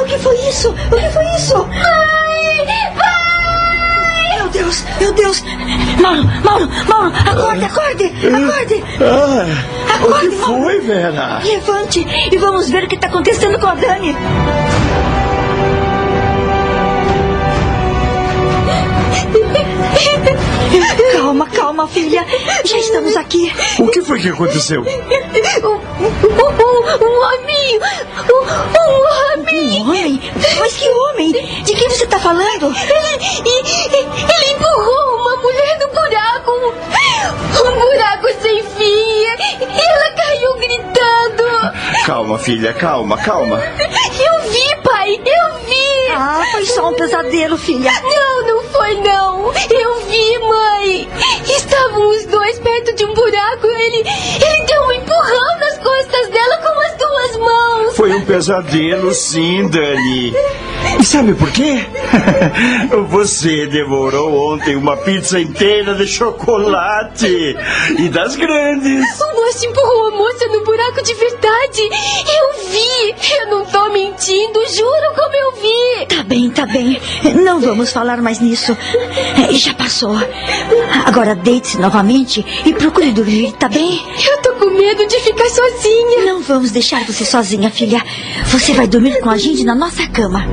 [0.02, 0.70] O que foi isso?
[0.70, 1.68] O que foi isso?
[4.46, 5.44] Meu Deus, meu Deus!
[6.02, 8.84] Mauro, Mauro, Mauro, acorde, acorde, acorde!
[9.02, 9.46] Ah,
[10.02, 10.64] o que Acorde, Mauro!
[10.64, 11.42] foi, Vera?
[11.44, 14.16] Levante e vamos ver o que está acontecendo com a Dani.
[21.14, 22.26] Calma, calma, filha.
[22.64, 23.52] Já estamos aqui.
[23.80, 24.82] O que foi que aconteceu?
[24.82, 25.76] Um, um,
[27.02, 27.80] um homem!
[28.32, 28.42] Um,
[28.80, 29.82] um homem!
[29.82, 30.22] Um homem?
[30.60, 31.32] Mas que homem?
[31.64, 32.74] De quem você está falando?
[33.46, 35.05] Ele, ele empurrou
[37.76, 39.26] Um buraco sem fim!
[39.60, 42.06] E ela caiu gritando!
[42.06, 43.60] Calma, filha, calma, calma.
[43.60, 45.16] Eu vi, pai!
[45.16, 46.12] Eu vi!
[46.16, 47.92] Ah, foi só um pesadelo, filha.
[48.02, 49.48] Não, não foi não!
[49.70, 51.10] Eu vi, mãe!
[51.46, 55.65] Estavam os dois perto de um buraco e ele, ele deu um empurrão nas
[58.06, 60.32] Foi um pesadelo, sim, Dani.
[61.00, 61.84] E sabe por quê?
[63.10, 67.58] Você devorou ontem uma pizza inteira de chocolate
[67.98, 69.04] e das grandes.
[69.20, 71.82] O moço empurrou a moça no buraco de verdade!
[71.82, 73.16] Eu vi!
[73.40, 76.06] Eu não tô mentindo, juro como eu vi!
[76.16, 77.02] Tá bem, tá bem.
[77.44, 78.78] Não vamos falar mais nisso.
[79.50, 80.16] Já passou.
[81.06, 84.00] Agora deite-se novamente e procure dormir, tá bem?
[84.30, 86.26] Eu tô com medo de ficar sozinha!
[86.26, 88.04] Não vamos deixar você sozinha, filha.
[88.48, 90.46] Você vai dormir com a gente na nossa cama.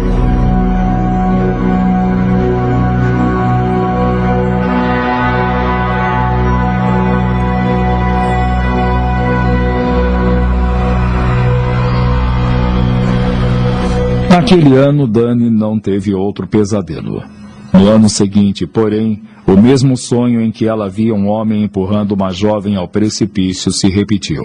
[14.31, 17.42] Naquele ano, Dani não teve outro pesadelo.
[17.73, 22.31] No ano seguinte, porém, o mesmo sonho em que ela via um homem empurrando uma
[22.31, 24.43] jovem ao precipício se repetiu.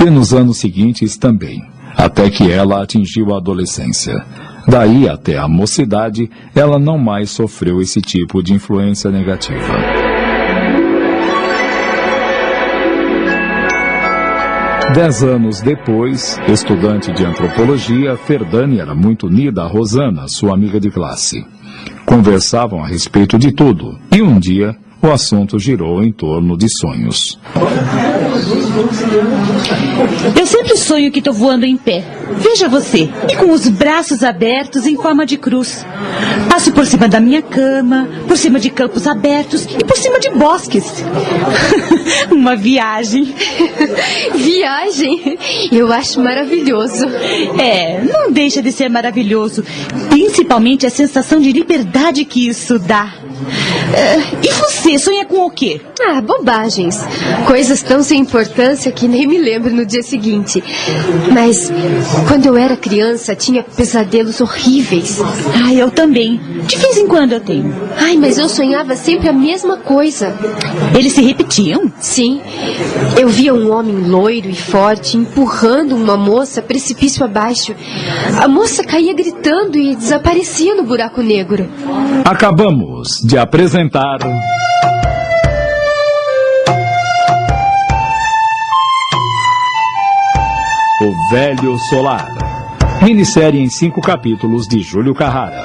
[0.00, 1.62] E nos anos seguintes também,
[1.94, 4.14] até que ela atingiu a adolescência.
[4.66, 9.74] Daí até a mocidade, ela não mais sofreu esse tipo de influência negativa.
[14.94, 20.90] Dez anos depois, estudante de antropologia, Ferdani era muito unida a Rosana, sua amiga de
[20.90, 21.46] classe.
[22.10, 27.38] Conversavam a respeito de tudo, e um dia o assunto girou em torno de sonhos.
[30.36, 32.04] Eu sempre sonho que estou voando em pé.
[32.36, 35.84] Veja você, e com os braços abertos em forma de cruz.
[36.48, 40.30] Passo por cima da minha cama, por cima de campos abertos e por cima de
[40.30, 41.04] bosques.
[42.30, 43.34] Uma viagem.
[44.34, 45.38] Viagem?
[45.72, 47.06] Eu acho maravilhoso.
[47.58, 49.64] É, não deixa de ser maravilhoso.
[50.08, 53.14] Principalmente a sensação de liberdade que isso dá.
[53.94, 55.80] É, e você, sonha com o quê?
[56.00, 57.04] Ah, bobagens.
[57.46, 60.62] Coisas tão sem importância que nem me lembro no dia seguinte.
[61.32, 61.70] Mas
[62.28, 65.20] quando eu era criança, tinha pesadelos horríveis.
[65.64, 66.40] Ah, eu também.
[66.66, 67.74] De vez em quando eu tenho.
[67.96, 70.34] Ai, mas eu sonhava sempre a mesma coisa.
[70.96, 71.92] Eles se repetiam?
[72.00, 72.40] Sim.
[73.18, 77.74] Eu via um homem loiro e forte empurrando uma moça precipício abaixo.
[78.40, 81.68] A moça caía gritando e desaparecia no buraco negro.
[82.24, 84.18] Acabamos de apresentar.
[91.00, 92.26] O Velho Solar.
[93.00, 95.62] Minissérie em cinco capítulos de Júlio Carrara.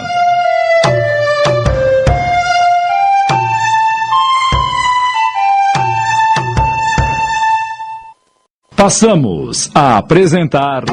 [8.76, 10.84] Passamos a apresentar.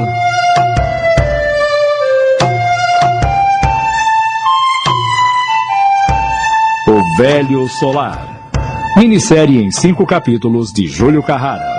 [7.17, 8.41] Velho Solar.
[8.97, 11.71] Minissérie em cinco capítulos de Júlio Carrara.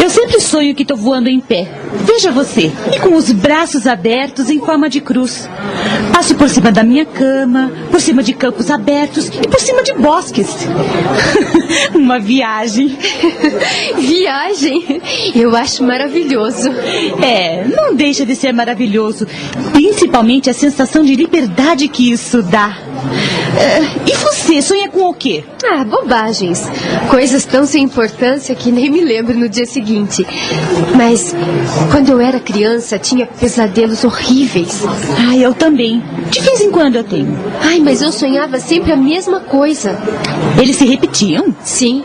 [0.00, 1.68] Eu sempre sonho que estou voando em pé.
[2.04, 5.48] Veja você, e com os braços abertos em forma de cruz.
[6.12, 9.92] Passo por cima da minha cama, por cima de campos abertos e por cima de
[9.94, 10.66] bosques.
[11.94, 12.96] Uma viagem.
[13.98, 15.00] Viagem?
[15.34, 16.70] Eu acho maravilhoso.
[17.22, 19.26] É, não deixa de ser maravilhoso.
[19.72, 22.76] Principalmente a sensação de liberdade que isso dá.
[23.56, 25.44] É, e você, sonha com o quê?
[25.64, 26.68] Ah, bobagens.
[27.08, 30.26] Coisas tão sem importância que nem me lembro no dia seguinte.
[30.96, 31.34] Mas
[31.90, 34.82] quando eu era criança, tinha pesadelos horríveis.
[35.18, 36.02] Ah, eu também.
[36.30, 37.38] De vez em quando eu tenho.
[37.60, 39.98] Ai, mas eu sonhava sempre a mesma coisa.
[40.60, 41.54] Eles se repetiam?
[41.62, 42.02] Sim.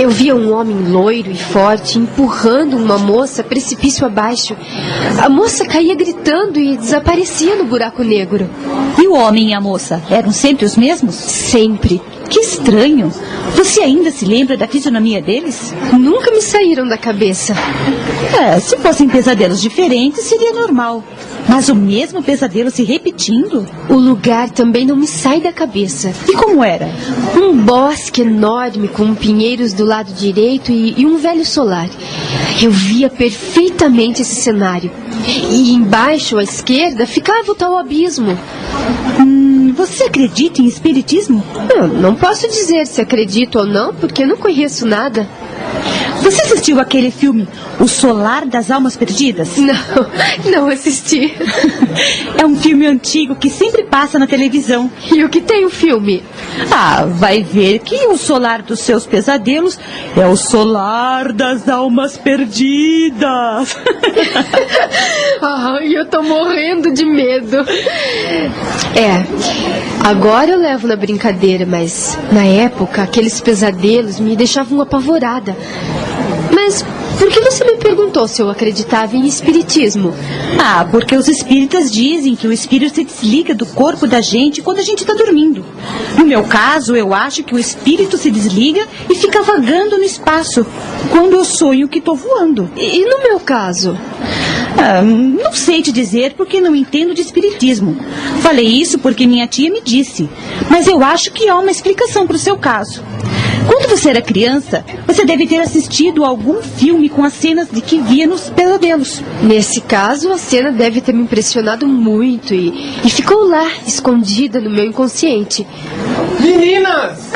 [0.00, 4.56] Eu via um homem loiro e forte empurrando uma moça precipício abaixo.
[5.22, 8.48] A moça caía gritando e desaparecia no buraco negro.
[8.98, 11.14] E o homem e a moça eram sempre os mesmos?
[11.14, 12.00] Sempre.
[12.28, 13.12] Que estranho.
[13.54, 15.74] Você ainda se lembra da fisionomia deles?
[15.92, 17.54] Nunca me saíram da cabeça.
[18.40, 21.04] É, se fossem pesadelos diferentes, seria normal.
[21.48, 23.66] Mas o mesmo pesadelo se repetindo?
[23.88, 26.12] O lugar também não me sai da cabeça.
[26.28, 26.88] E como era?
[27.36, 31.88] Um bosque enorme com pinheiros do lado direito e, e um velho solar.
[32.62, 34.90] Eu via perfeitamente esse cenário.
[35.50, 38.38] E embaixo, à esquerda, ficava o tal abismo.
[39.74, 41.42] Você acredita em espiritismo?
[41.74, 45.26] Eu não posso dizer se acredito ou não, porque não conheço nada.
[46.22, 47.48] Você assistiu aquele filme
[47.80, 49.56] O Solar das Almas Perdidas?
[49.56, 50.06] Não,
[50.50, 51.34] não assisti.
[52.38, 54.90] É um filme antigo que sempre passa na televisão.
[55.12, 56.24] E o que tem o filme?
[56.72, 59.78] Ah, vai ver que o solar dos seus pesadelos
[60.16, 63.76] é o solar das almas perdidas.
[65.44, 67.56] Ai, eu tô morrendo de medo.
[68.94, 69.26] É,
[70.04, 75.56] agora eu levo na brincadeira, mas na época aqueles pesadelos me deixavam apavorada.
[76.54, 76.84] Mas
[77.22, 80.12] por que você me perguntou se eu acreditava em espiritismo?
[80.58, 84.80] Ah, porque os espíritas dizem que o espírito se desliga do corpo da gente quando
[84.80, 85.64] a gente está dormindo.
[86.18, 90.66] No meu caso, eu acho que o espírito se desliga e fica vagando no espaço
[91.10, 92.68] quando eu sonho que estou voando.
[92.76, 93.96] E, no meu caso?
[94.76, 97.96] Ah, não sei te dizer porque não entendo de espiritismo.
[98.40, 100.28] Falei isso porque minha tia me disse.
[100.68, 103.00] Mas eu acho que há uma explicação para o seu caso.
[103.66, 108.00] Quando você era criança, você deve ter assistido algum filme com as cenas de que
[108.00, 109.22] via nos pesadelos.
[109.42, 114.70] Nesse caso, a cena deve ter me impressionado muito e, e ficou lá, escondida no
[114.70, 115.66] meu inconsciente.
[116.40, 117.32] Meninas!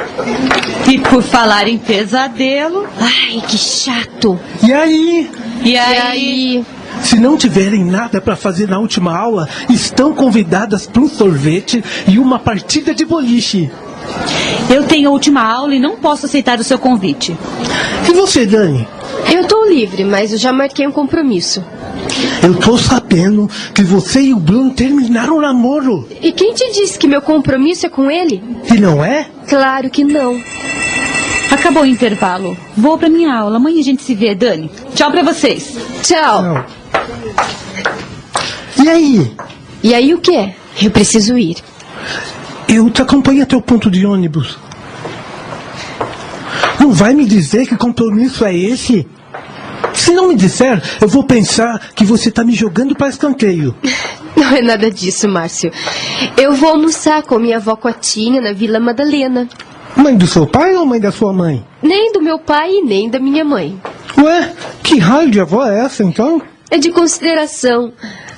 [0.91, 2.87] E por falar em pesadelo.
[3.01, 4.39] Ai, que chato!
[4.63, 5.31] E aí?
[5.65, 5.99] E E aí?
[5.99, 6.65] aí?
[7.03, 12.19] Se não tiverem nada para fazer na última aula, estão convidadas para um sorvete e
[12.19, 13.71] uma partida de boliche.
[14.69, 17.37] Eu tenho a última aula e não posso aceitar o seu convite.
[18.09, 18.87] E você, Dani?
[19.33, 21.65] Eu tô livre, mas eu já marquei um compromisso.
[22.43, 26.09] Eu tô sabendo que você e o Bruno terminaram o namoro.
[26.23, 28.43] E quem te disse que meu compromisso é com ele?
[28.73, 29.29] E não é?
[29.49, 30.41] Claro que não.
[31.51, 32.57] Acabou o intervalo.
[32.77, 33.57] Vou pra minha aula.
[33.57, 34.71] Amanhã a gente se vê, Dani.
[34.95, 35.77] Tchau pra vocês.
[36.03, 36.43] Tchau.
[36.43, 36.65] Não.
[38.85, 39.33] E aí?
[39.83, 40.55] E aí o que?
[40.83, 41.57] Eu preciso ir.
[42.69, 44.59] Eu te acompanho até o ponto de ônibus.
[46.81, 49.07] Não vai me dizer que compromisso é esse?
[49.95, 53.75] Se não me disser, eu vou pensar que você está me jogando para escanteio.
[54.37, 55.73] Não é nada disso, Márcio.
[56.37, 59.49] Eu vou almoçar com minha avó Cotinha na Vila Madalena.
[59.97, 61.65] Mãe do seu pai ou mãe da sua mãe?
[61.83, 63.81] Nem do meu pai e nem da minha mãe.
[64.19, 64.53] Ué,
[64.83, 66.43] que raio de avó é essa então?
[66.71, 67.93] É de consideração.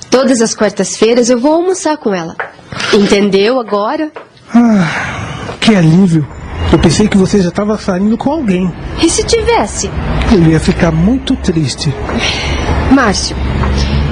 [0.09, 2.35] Todas as quartas-feiras eu vou almoçar com ela.
[2.93, 4.11] Entendeu agora?
[4.53, 6.27] Ah, que alívio.
[6.71, 8.71] Eu pensei que você já estava saindo com alguém.
[9.01, 9.89] E se tivesse?
[10.31, 11.93] Eu ia ficar muito triste.
[12.91, 13.35] Márcio,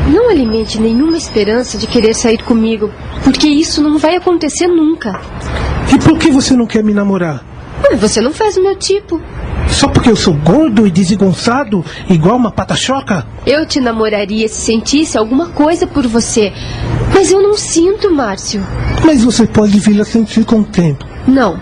[0.08, 2.92] não alimente nenhuma esperança de querer sair comigo,
[3.24, 5.20] porque isso não vai acontecer nunca.
[5.94, 7.44] E por que você não quer me namorar?
[8.00, 9.22] Você não faz o meu tipo.
[9.78, 13.24] Só porque eu sou gordo e desengonçado, igual uma pata-choca?
[13.46, 16.52] Eu te namoraria se sentisse alguma coisa por você.
[17.13, 18.66] Mas eu não sinto, Márcio.
[19.06, 21.06] Mas você pode vir a sentir com o tempo.
[21.28, 21.60] Não.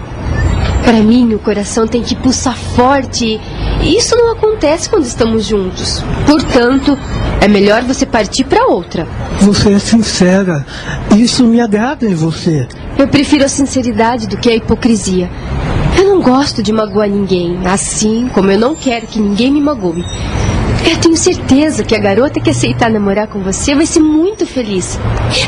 [0.85, 3.37] Para mim, o coração tem que pulsar forte.
[3.81, 6.01] E isso não acontece quando estamos juntos.
[6.25, 6.97] Portanto,
[7.41, 9.05] é melhor você partir para outra.
[9.41, 10.65] Você é sincera.
[11.17, 12.65] Isso me agrada em você.
[12.97, 15.29] Eu prefiro a sinceridade do que a hipocrisia.
[15.97, 20.03] Eu não gosto de magoar ninguém, assim como eu não quero que ninguém me magoe.
[20.89, 24.99] Eu tenho certeza que a garota que aceitar namorar com você vai ser muito feliz.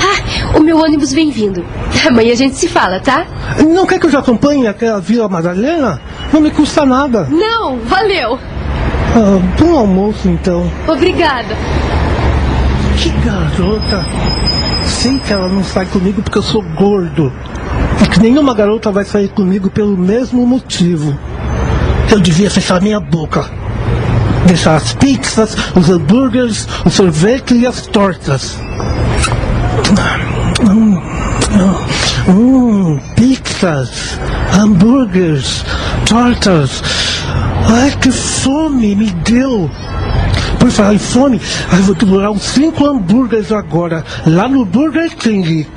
[0.02, 1.64] Ah, o meu ônibus vem vindo.
[2.08, 3.26] Amanhã a gente se fala, tá?
[3.68, 6.02] Não quer que eu já acompanhe até a Vila Madalena?
[6.34, 7.28] Não me custa nada.
[7.30, 8.40] Não, valeu.
[9.16, 10.72] Ah, bom almoço, então.
[10.88, 11.56] Obrigada.
[12.98, 14.06] Que garota.
[14.86, 17.32] Sei que ela não sai comigo porque eu sou gordo.
[18.22, 21.18] Nenhuma garota vai sair comigo pelo mesmo motivo.
[22.10, 23.46] Eu devia fechar minha boca.
[24.48, 28.58] Deixar as pizzas, os hambúrgueres, o sorvete e as tortas.
[30.68, 31.00] Hum,
[32.28, 34.20] hum, pizzas,
[34.58, 35.64] hambúrgueres,
[36.08, 36.82] tortas.
[37.70, 39.70] Ai, que fome me deu.
[40.60, 41.40] Por falar em fome,
[41.72, 45.68] eu vou devorar uns cinco hambúrgueres agora, lá no Burger King.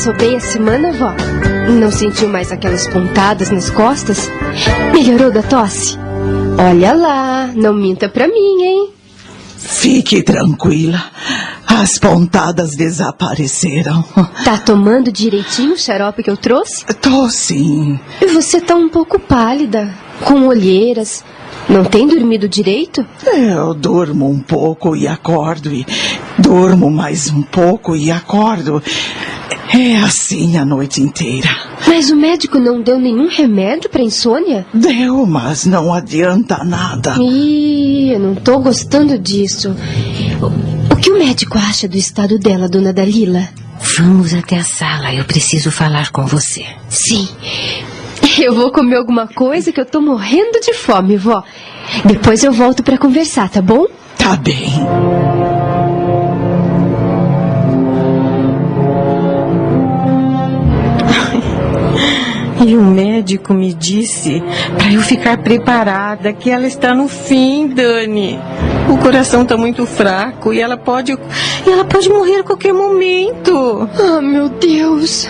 [0.00, 1.12] Passou bem a semana, vó?
[1.78, 4.30] Não sentiu mais aquelas pontadas nas costas?
[4.94, 5.98] Melhorou da tosse?
[6.58, 8.90] Olha lá, não minta pra mim, hein?
[9.58, 11.04] Fique tranquila.
[11.66, 14.02] As pontadas desapareceram.
[14.42, 16.82] Tá tomando direitinho o xarope que eu trouxe?
[17.02, 18.00] Tô sim.
[18.22, 19.94] E você tá um pouco pálida,
[20.24, 21.22] com olheiras.
[21.68, 23.06] Não tem dormido direito?
[23.24, 25.86] Eu durmo um pouco e acordo, e
[26.38, 28.82] durmo mais um pouco e acordo.
[29.72, 31.48] É assim a noite inteira.
[31.86, 34.66] Mas o médico não deu nenhum remédio para insônia?
[34.74, 37.16] Deu, mas não adianta nada.
[37.20, 39.74] Ih, eu não tô gostando disso.
[40.40, 43.48] O, o que o médico acha do estado dela, dona Dalila?
[43.96, 46.64] Vamos até a sala, eu preciso falar com você.
[46.88, 47.28] Sim.
[48.38, 51.42] Eu vou comer alguma coisa que eu tô morrendo de fome, vó.
[52.04, 53.86] Depois eu volto para conversar, tá bom?
[54.16, 54.70] Tá bem.
[62.62, 64.42] E o médico me disse
[64.76, 68.38] para eu ficar preparada que ela está no fim, Dani.
[68.90, 73.88] O coração está muito fraco e ela pode e ela pode morrer a qualquer momento.
[73.98, 75.26] Ah, meu Deus.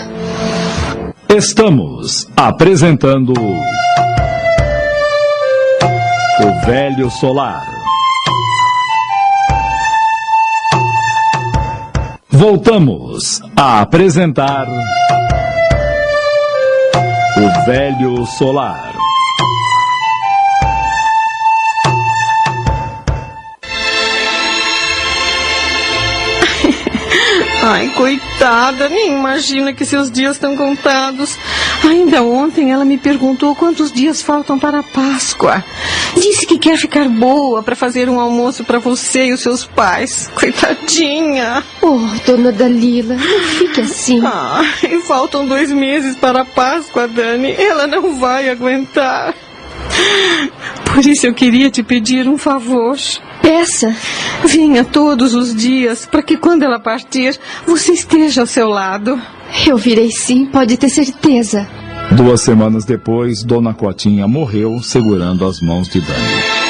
[1.29, 3.33] Estamos apresentando
[6.41, 7.63] O Velho Solar.
[12.29, 14.67] Voltamos a apresentar
[17.41, 18.93] O Velho Solar.
[27.65, 31.39] Ai, coitada, nem imagina que seus dias estão contados.
[31.83, 35.65] Ainda ontem ela me perguntou quantos dias faltam para a Páscoa.
[36.17, 40.31] Disse que quer ficar boa para fazer um almoço para você e os seus pais.
[40.35, 41.63] Coitadinha.
[41.81, 44.21] Oh, dona Dalila, não fique assim.
[44.25, 47.53] Ai, faltam dois meses para a Páscoa, Dani.
[47.53, 49.35] Ela não vai aguentar.
[50.85, 52.97] Por isso eu queria te pedir um favor.
[53.43, 53.95] Peça.
[54.45, 59.21] Venha todos os dias para que quando ela partir, você esteja ao seu lado.
[59.67, 61.69] Eu virei sim, pode ter certeza.
[62.17, 66.61] Duas semanas depois, Dona Cotinha morreu segurando as mãos de Dani.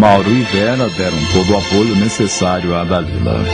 [0.00, 3.44] Mauro e Vera deram todo o apoio necessário a Dalila.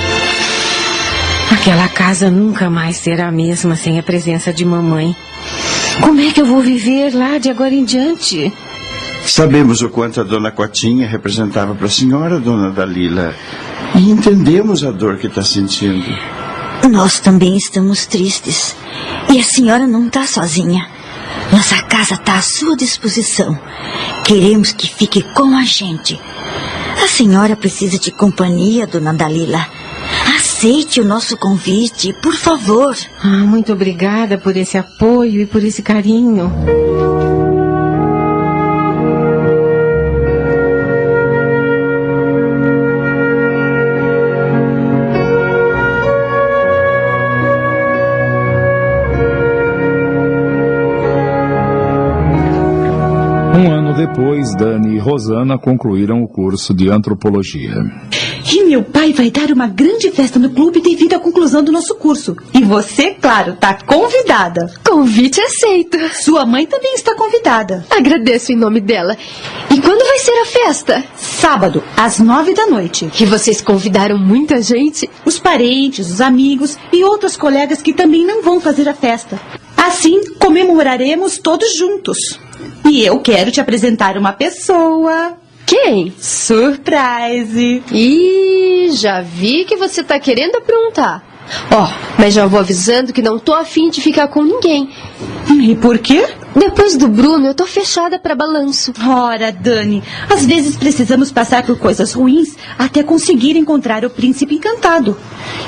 [1.50, 5.14] Aquela casa nunca mais será a mesma sem a presença de mamãe.
[6.00, 8.52] Como é que eu vou viver lá de agora em diante?
[9.26, 13.34] Sabemos o quanto a dona Cotinha representava para a senhora, dona Dalila.
[13.94, 16.06] E entendemos a dor que está sentindo.
[16.90, 18.76] Nós também estamos tristes.
[19.32, 20.88] E a senhora não está sozinha.
[21.52, 23.58] Nossa casa está à sua disposição.
[24.24, 26.18] Queremos que fique com a gente.
[27.02, 29.66] A senhora precisa de companhia, dona Dalila.
[30.36, 32.96] Aceite o nosso convite, por favor.
[33.22, 36.50] Ah, muito obrigada por esse apoio e por esse carinho.
[53.96, 57.74] Depois, Dani e Rosana concluíram o curso de antropologia.
[58.52, 61.94] E meu pai vai dar uma grande festa no clube devido à conclusão do nosso
[61.94, 62.36] curso.
[62.52, 64.70] E você, claro, tá convidada.
[64.86, 65.98] Convite aceito.
[66.12, 67.86] Sua mãe também está convidada.
[67.90, 69.16] Agradeço em nome dela.
[69.74, 71.04] E quando vai ser a festa?
[71.16, 73.10] Sábado, às nove da noite.
[73.18, 75.08] E vocês convidaram muita gente?
[75.24, 79.40] Os parentes, os amigos e outros colegas que também não vão fazer a festa.
[79.76, 82.40] Assim, comemoraremos todos juntos.
[82.84, 85.34] E eu quero te apresentar uma pessoa.
[85.66, 86.14] Quem?
[86.18, 87.82] Surprise!
[87.90, 91.24] Ih, já vi que você tá querendo aprontar.
[91.70, 94.90] Ó, mas já vou avisando que não tô afim de ficar com ninguém.
[95.60, 96.26] E por quê?
[96.56, 98.90] Depois do Bruno, eu tô fechada pra balanço.
[99.06, 105.18] Ora, Dani, às vezes precisamos passar por coisas ruins até conseguir encontrar o príncipe encantado.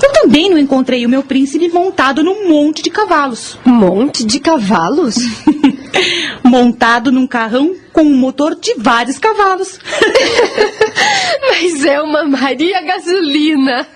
[0.02, 3.58] Eu também não encontrei o meu príncipe montado num monte de cavalos.
[3.66, 5.16] Monte de cavalos?
[6.42, 9.78] montado num carrão com um motor de vários cavalos.
[11.50, 13.86] Mas é uma Maria Gasolina.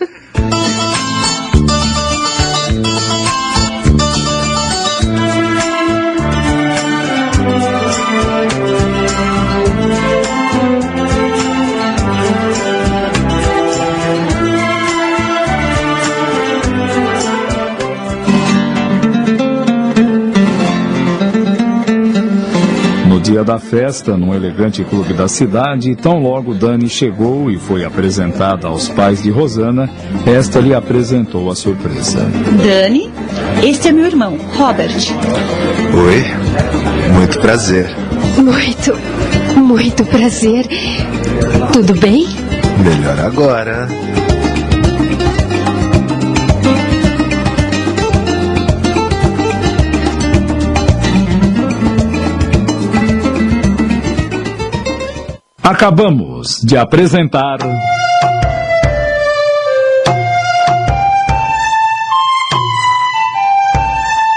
[23.42, 28.68] Dia da festa, num elegante clube da cidade, tão logo Dani chegou e foi apresentada
[28.68, 29.90] aos pais de Rosana,
[30.26, 32.20] esta lhe apresentou a surpresa.
[32.64, 33.10] Dani,
[33.62, 34.94] este é meu irmão, Robert.
[35.94, 36.24] Oi,
[37.12, 37.90] muito prazer.
[38.36, 38.96] Muito,
[39.56, 40.66] muito prazer.
[41.72, 42.26] Tudo bem?
[42.78, 43.88] Melhor agora.
[55.72, 57.58] Acabamos de apresentar.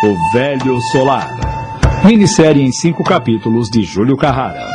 [0.02, 1.30] O Velho Solar.
[2.06, 4.66] Minissérie em cinco capítulos de Júlio Carrara.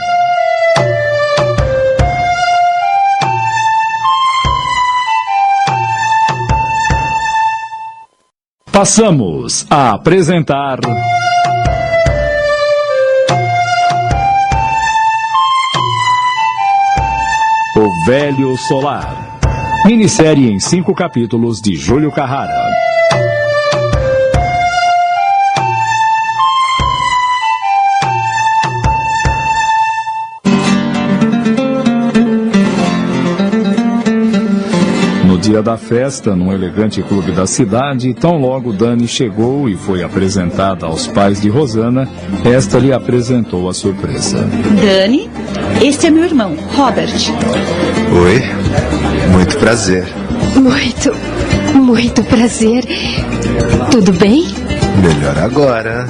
[8.70, 10.78] Passamos a apresentar.
[18.06, 19.38] Velho Solar.
[19.84, 22.70] Minissérie em cinco capítulos de Júlio Carrara.
[35.26, 40.02] No dia da festa, num elegante clube da cidade, tão logo Dani chegou e foi
[40.02, 42.08] apresentada aos pais de Rosana,
[42.44, 44.38] esta lhe apresentou a surpresa.
[44.80, 45.29] Dani,
[45.80, 47.14] este é meu irmão, Robert.
[48.12, 48.42] Oi,
[49.32, 50.06] muito prazer.
[50.54, 51.12] Muito,
[51.74, 52.84] muito prazer.
[53.90, 54.46] Tudo bem?
[55.02, 56.06] Melhor agora.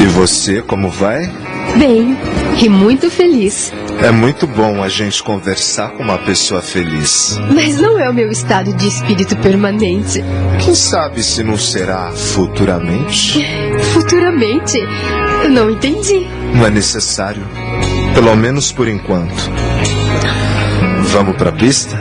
[0.00, 1.30] E você, como vai?
[1.76, 2.16] Bem,
[2.62, 3.72] e muito feliz.
[4.00, 7.38] É muito bom a gente conversar com uma pessoa feliz.
[7.52, 10.22] Mas não é o meu estado de espírito permanente.
[10.64, 13.44] Quem sabe se não será futuramente?
[13.92, 14.78] Futuramente?
[15.42, 16.26] Eu não entendi.
[16.54, 17.42] Não é necessário.
[18.14, 19.50] Pelo menos por enquanto.
[21.12, 21.98] Vamos pra pista?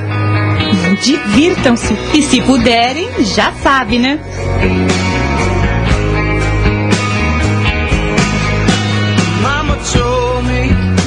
[1.02, 1.94] Divirtam-se.
[2.14, 4.20] E se puderem, já sabe, né?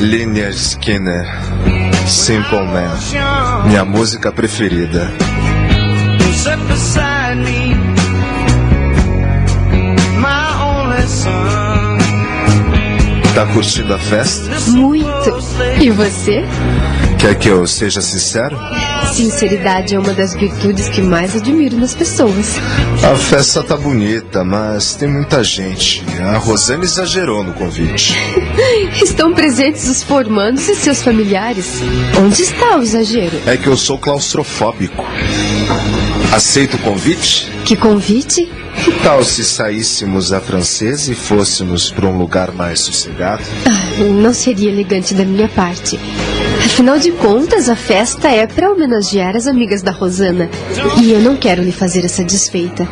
[0.01, 1.27] Linear Skinner,
[2.07, 5.11] Simple Man, minha música preferida.
[13.37, 14.49] Tá curtindo a festa?
[14.71, 15.07] Muito.
[15.79, 16.43] E você?
[17.19, 18.59] Quer que eu seja sincero?
[19.13, 22.57] Sinceridade é uma das virtudes que mais admiro nas pessoas.
[23.05, 26.03] A festa tá bonita, mas tem muita gente.
[26.19, 28.15] A Rosana exagerou no convite.
[29.05, 31.83] Estão presentes os formandos e seus familiares.
[32.19, 33.39] Onde está o exagero?
[33.45, 35.05] É que eu sou claustrofóbico.
[36.33, 37.53] Aceita o convite?
[37.67, 38.51] Que convite?
[38.85, 43.43] Que tal se saíssemos a francesa e fôssemos para um lugar mais sossegado?
[43.67, 45.99] Ah, não seria elegante da minha parte.
[46.65, 50.51] Afinal de contas, a festa é para homenagear as amigas da Rosana.
[51.01, 52.87] E eu não quero lhe fazer essa desfeita.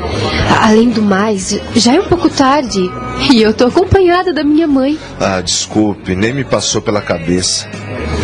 [0.60, 2.90] Além do mais, já é um pouco tarde.
[3.30, 4.98] E eu tô acompanhada da minha mãe.
[5.20, 7.68] Ah, desculpe, nem me passou pela cabeça.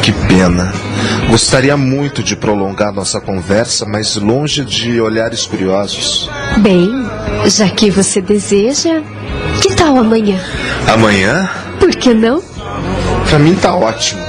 [0.03, 0.73] Que pena.
[1.31, 6.29] Gostaria muito de prolongar nossa conversa, mas longe de olhares curiosos.
[6.59, 6.91] Bem,
[7.47, 9.01] já que você deseja,
[9.63, 10.41] que tal amanhã?
[10.93, 11.49] Amanhã?
[11.79, 12.43] Por que não?
[13.29, 14.21] Pra mim tá ótimo.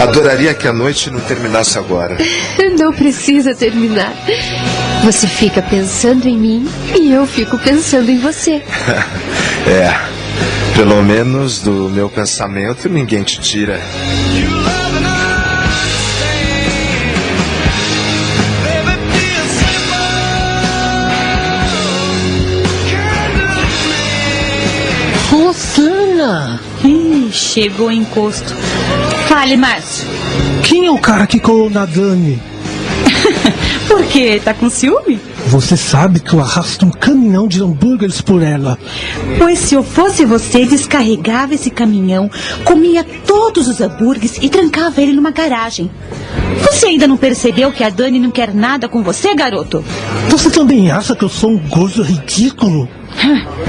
[0.00, 2.16] Adoraria que a noite não terminasse agora.
[2.76, 4.12] Não precisa terminar.
[5.04, 6.68] Você fica pensando em mim
[6.98, 8.62] e eu fico pensando em você.
[9.64, 9.94] É.
[10.74, 13.80] Pelo menos do meu pensamento ninguém te tira.
[25.32, 26.60] Rosana!
[26.84, 28.54] Ih, chegou o encosto.
[29.28, 30.06] Fale, Márcio.
[30.62, 32.38] Quem é o cara que colou na Dani?
[33.88, 34.38] Por quê?
[34.44, 35.18] Tá com ciúme?
[35.46, 38.78] Você sabe que eu arrasto um caminhão de hambúrgueres por ela.
[39.38, 42.30] Pois se eu fosse você, descarregava esse caminhão,
[42.62, 45.90] comia todos os hambúrgueres e trancava ele numa garagem.
[46.60, 49.82] Você ainda não percebeu que a Dani não quer nada com você, garoto?
[50.28, 52.86] Você também acha que eu sou um gordo ridículo?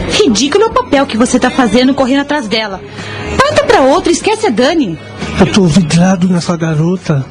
[0.09, 2.81] Ridículo é o papel que você tá fazendo correndo atrás dela.
[3.37, 4.97] Parta pra outra, esquece a Dani.
[5.39, 7.25] Eu tô vidrado nessa garota.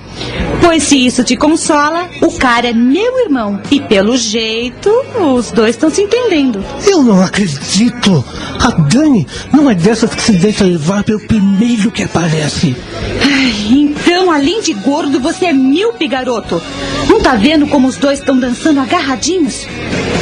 [0.60, 3.60] Pois se isso te consola, o cara é meu irmão.
[3.70, 6.64] E pelo jeito, os dois estão se entendendo.
[6.86, 8.24] Eu não acredito.
[8.60, 12.76] A Dani não é dessas que se deixa levar pelo primeiro que aparece.
[13.22, 16.62] Ai, então, além de gordo, você é míope, garoto.
[17.08, 19.66] Não tá vendo como os dois estão dançando agarradinhos?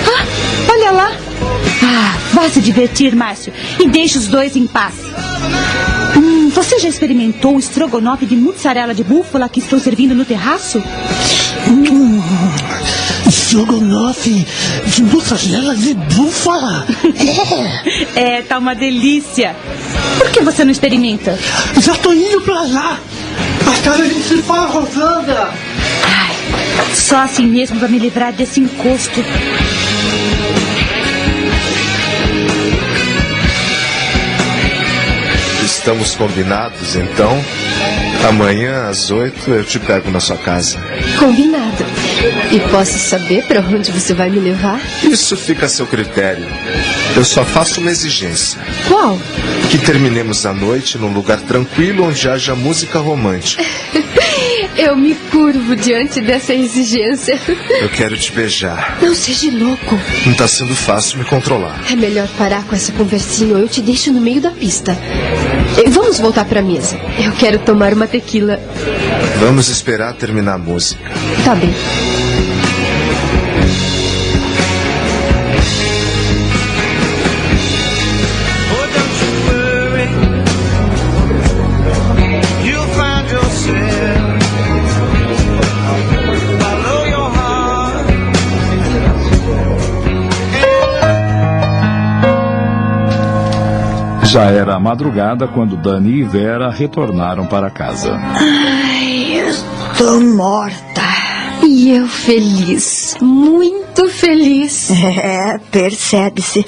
[0.07, 0.25] Ah,
[0.71, 1.30] olha lá.
[1.83, 4.95] Ah, vá se divertir, Márcio, e deixe os dois em paz.
[6.17, 10.83] Hum, você já experimentou o estrogonofe de mussarela de búfala que estou servindo no terraço?
[11.69, 12.23] Hum,
[13.27, 14.47] estrogonofe
[14.87, 16.87] de mussarela de búfala.
[18.15, 18.39] É.
[18.39, 19.57] é, tá uma delícia.
[20.19, 21.39] Por que você não experimenta?
[21.81, 22.99] Já tô indo pra lá.
[23.67, 25.51] A cara de se fala, Rosanda.
[26.05, 29.25] Ai, só assim mesmo pra me livrar desse encosto.
[35.81, 37.43] Estamos combinados, então?
[38.29, 40.79] Amanhã às oito eu te pego na sua casa.
[41.19, 41.83] Combinado.
[42.53, 44.79] E posso saber para onde você vai me levar?
[45.03, 46.47] Isso fica a seu critério.
[47.17, 48.61] Eu só faço uma exigência.
[48.87, 49.19] Qual?
[49.71, 53.65] Que terminemos a noite num lugar tranquilo onde haja música romântica.
[54.77, 57.39] Eu me curvo diante dessa exigência.
[57.81, 58.99] Eu quero te beijar.
[59.03, 59.99] Não seja louco.
[60.25, 61.81] Não tá sendo fácil me controlar.
[61.91, 64.97] É melhor parar com essa conversinha ou eu te deixo no meio da pista.
[65.91, 66.99] Vamos voltar pra mesa.
[67.23, 68.59] Eu quero tomar uma tequila.
[69.39, 71.03] Vamos esperar terminar a música.
[71.45, 71.73] Tá bem.
[94.31, 98.13] Já era a madrugada quando Dani e Vera retornaram para casa.
[98.15, 101.03] Ai, eu estou morta.
[101.65, 103.17] E eu feliz.
[103.21, 104.89] Muito feliz.
[105.21, 106.65] É, percebe-se.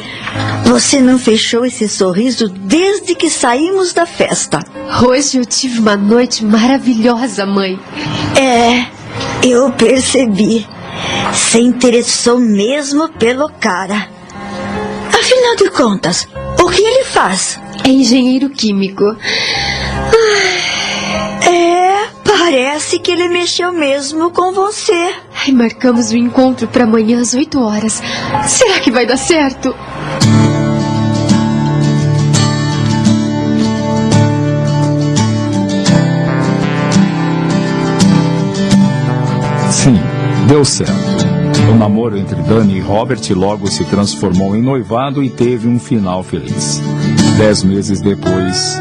[0.65, 4.59] Você não fechou esse sorriso desde que saímos da festa.
[5.01, 7.79] Hoje eu tive uma noite maravilhosa, mãe.
[8.37, 8.87] É,
[9.47, 10.67] eu percebi.
[11.33, 14.09] Se interessou mesmo pelo cara.
[15.17, 16.27] Afinal de contas,
[16.73, 17.61] que ele faz?
[17.85, 19.05] É engenheiro químico.
[21.45, 25.15] É, parece que ele mexeu mesmo com você.
[25.45, 28.03] Ai, marcamos o encontro para amanhã às 8 horas.
[28.47, 29.75] Será que vai dar certo?
[39.71, 39.99] Sim,
[40.47, 41.12] deu certo.
[41.71, 46.23] O namoro entre Dani e Robert logo se transformou em noivado e teve um final
[46.23, 46.81] feliz.
[47.39, 48.81] Dez meses depois,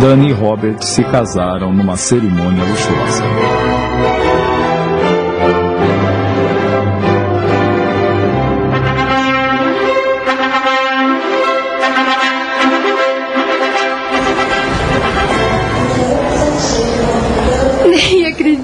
[0.00, 3.75] Dani e Robert se casaram numa cerimônia luxuosa.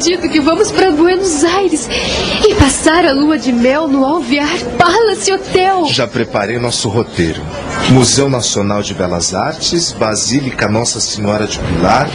[0.02, 1.88] Acredito que vamos para Buenos Aires
[2.44, 5.86] e passar a lua de mel no Alvear Palace Hotel.
[5.92, 7.40] Já preparei nosso roteiro.
[7.90, 12.10] Museu Nacional de Belas Artes, Basílica Nossa Senhora de Pilar,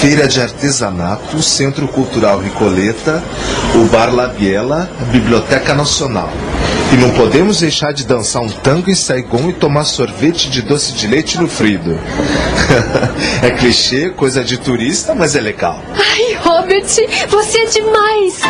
[0.00, 3.22] Feira de Artesanato, Centro Cultural Ricoleta,
[3.74, 6.30] o Bar La Biela, Biblioteca Nacional.
[6.92, 10.92] E não podemos deixar de dançar um tango em Saigon e tomar sorvete de doce
[10.92, 11.98] de leite no Frido.
[13.42, 15.82] é clichê, coisa de turista, mas é legal.
[15.94, 16.86] Ai, Robert,
[17.28, 18.40] você é demais.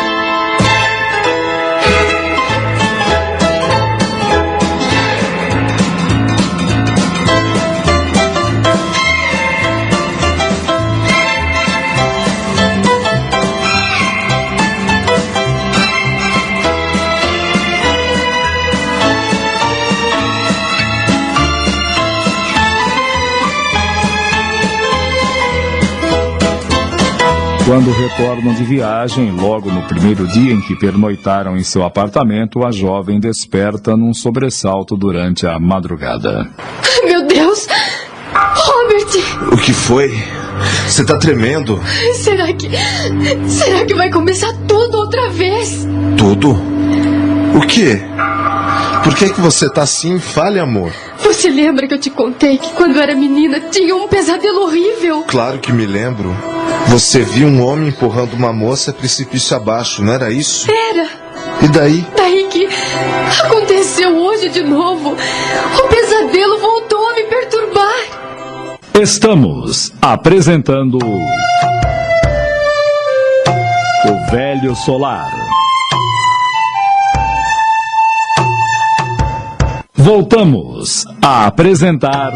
[27.69, 32.71] Quando retornam de viagem, logo no primeiro dia em que pernoitaram em seu apartamento, a
[32.71, 36.49] jovem desperta num sobressalto durante a madrugada.
[37.05, 37.67] Meu Deus!
[38.33, 40.11] Robert, O que foi?
[40.87, 41.79] Você tá tremendo?
[42.15, 42.71] será que.
[43.47, 45.87] Será que vai começar tudo outra vez?
[46.17, 46.57] Tudo?
[47.55, 48.01] O quê?
[49.03, 50.17] Por que, que você tá assim?
[50.17, 50.91] Fale, amor.
[51.29, 55.21] Você lembra que eu te contei que quando era menina tinha um pesadelo horrível?
[55.27, 56.35] Claro que me lembro.
[56.87, 60.67] Você viu um homem empurrando uma moça precipício abaixo, não era isso?
[60.71, 61.07] Era.
[61.61, 62.03] E daí?
[62.17, 62.67] Daí que
[63.45, 65.11] aconteceu hoje de novo.
[65.11, 68.79] O pesadelo voltou a me perturbar.
[68.99, 70.97] Estamos apresentando.
[74.07, 75.29] O Velho Solar.
[80.01, 82.31] Voltamos a apresentar.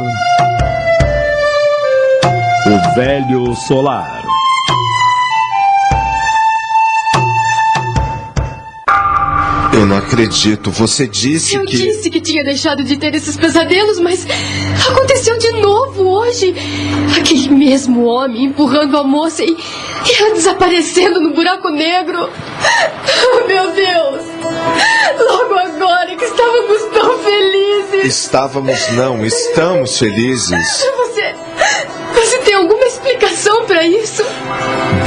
[2.68, 4.22] O Velho Solar.
[9.74, 10.72] Eu não acredito.
[10.72, 11.78] Você disse Eu que.
[11.78, 14.28] disse que tinha deixado de ter esses pesadelos, mas
[14.92, 16.54] aconteceu de novo hoje.
[17.18, 22.30] Aquele mesmo homem empurrando a moça e, e ela desaparecendo no buraco negro.
[23.26, 24.33] Oh, meu Deus!
[25.20, 28.06] Logo agora que estávamos tão felizes.
[28.06, 30.86] Estávamos, não, estamos felizes.
[30.98, 31.36] Você.
[32.14, 34.24] Você tem alguma explicação para isso?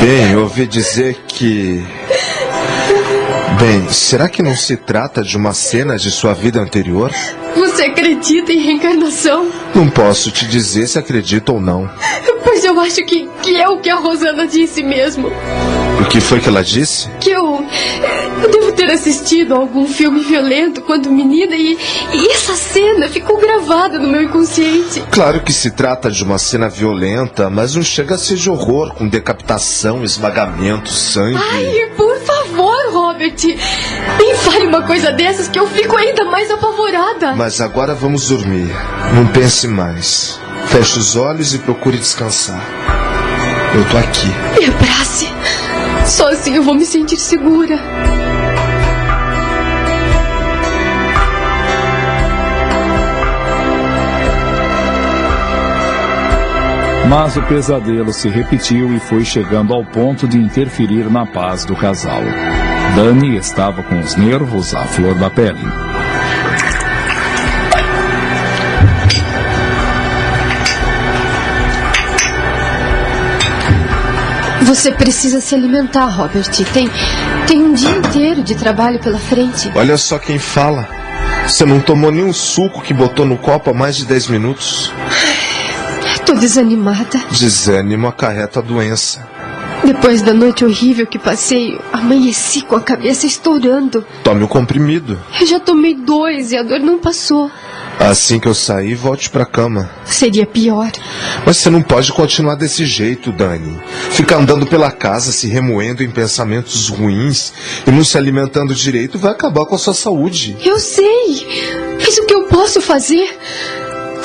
[0.01, 1.87] Bem, ouvi dizer que.
[3.59, 7.11] Bem, será que não se trata de uma cena de sua vida anterior?
[7.55, 9.51] Você acredita em reencarnação?
[9.75, 11.91] Não posso te dizer se acredito ou não.
[12.45, 15.31] Pois eu acho que, que é o que a Rosana disse mesmo.
[16.01, 17.09] O que foi que ela disse?
[17.21, 17.65] Que eu.
[18.43, 21.79] Eu devo ter assistido a algum filme violento quando menina e,
[22.13, 25.03] e essa cena ficou gravada no meu inconsciente.
[25.11, 28.93] Claro que se trata de uma cena violenta, mas não chega a ser de horror,
[28.95, 31.39] com decapitação, esmagamento, sangue.
[31.53, 33.37] Ai, por favor, Robert.
[34.19, 37.35] Nem fale uma coisa dessas que eu fico ainda mais apavorada.
[37.35, 38.69] Mas agora vamos dormir.
[39.15, 40.39] Não pense mais.
[40.67, 42.61] Feche os olhos e procure descansar.
[43.75, 44.27] Eu tô aqui.
[44.59, 45.36] Me abrace.
[46.07, 47.77] Assim eu vou me sentir segura.
[57.09, 61.75] Mas o pesadelo se repetiu e foi chegando ao ponto de interferir na paz do
[61.75, 62.23] casal.
[62.95, 65.86] Dani estava com os nervos à flor da pele.
[74.63, 76.51] Você precisa se alimentar, Robert.
[76.73, 76.91] Tem,
[77.47, 79.71] tem um dia inteiro de trabalho pela frente.
[79.75, 80.89] Olha só quem fala.
[81.47, 84.93] Você não tomou nenhum suco que botou no copo há mais de 10 minutos.
[86.25, 87.23] Tô desanimada.
[87.31, 89.25] Desânimo acarreta a doença.
[89.85, 94.05] Depois da noite horrível que passei, amanheci com a cabeça estourando.
[94.25, 95.21] Tome o comprimido.
[95.41, 97.49] Eu já tomei dois e a dor não passou.
[97.99, 99.91] Assim que eu sair, volte pra cama.
[100.05, 100.91] Seria pior.
[101.45, 103.81] Mas você não pode continuar desse jeito, Dani.
[104.11, 107.53] Ficar andando pela casa, se remoendo em pensamentos ruins
[107.87, 110.57] e não se alimentando direito vai acabar com a sua saúde.
[110.65, 111.47] Eu sei.
[111.99, 113.29] Mas o que eu posso fazer?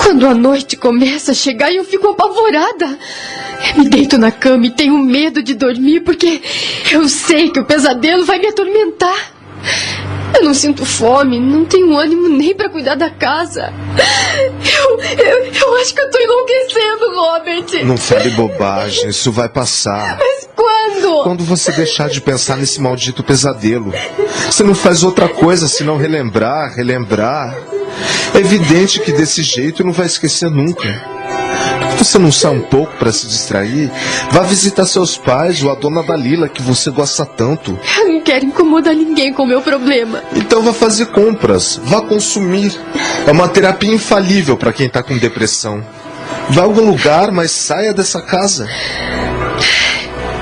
[0.03, 2.97] Quando a noite começa a chegar, eu fico apavorada.
[3.77, 6.41] Me deito na cama e tenho medo de dormir porque
[6.91, 9.31] eu sei que o pesadelo vai me atormentar.
[10.33, 13.73] Eu não sinto fome, não tenho ânimo nem para cuidar da casa.
[13.97, 17.85] Eu, eu, eu acho que eu tô enlouquecendo, Robert.
[17.85, 20.17] Não fale bobagem, isso vai passar.
[20.17, 21.23] Mas quando?
[21.23, 23.93] Quando você deixar de pensar nesse maldito pesadelo.
[24.45, 27.55] Você não faz outra coisa senão relembrar, relembrar.
[28.33, 31.20] É evidente que desse jeito não vai esquecer nunca.
[31.97, 33.91] Você não sai um pouco para se distrair?
[34.31, 37.77] Vá visitar seus pais ou a dona Dalila, que você gosta tanto.
[37.97, 40.23] Eu não quero incomodar ninguém com o meu problema.
[40.35, 42.77] Então vá fazer compras, vá consumir.
[43.27, 45.83] É uma terapia infalível para quem tá com depressão.
[46.49, 48.67] Vá a algum lugar, mas saia dessa casa.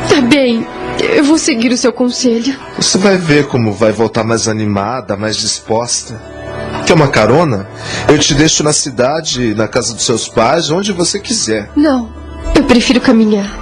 [0.09, 0.65] Tá bem,
[0.99, 2.57] eu vou seguir o seu conselho.
[2.77, 6.38] Você vai ver como vai voltar mais animada, mais disposta.
[6.89, 7.67] Quer uma carona?
[8.07, 11.69] Eu te deixo na cidade, na casa dos seus pais, onde você quiser.
[11.75, 12.09] Não,
[12.55, 13.55] eu prefiro caminhar.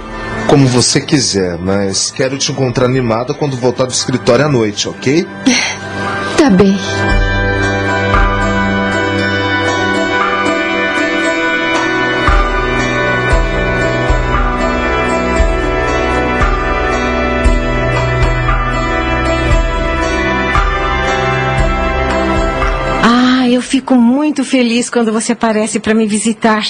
[0.46, 5.28] Como você quiser, mas quero te encontrar animada quando voltar do escritório à noite, ok?
[6.38, 6.74] Tá bem.
[23.58, 26.64] Eu fico muito feliz quando você aparece para me visitar.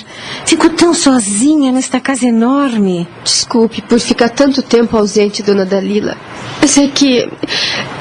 [0.47, 3.07] Fico tão sozinha nesta casa enorme.
[3.23, 6.17] Desculpe por ficar tanto tempo ausente, dona Dalila.
[6.63, 7.29] Eu sei que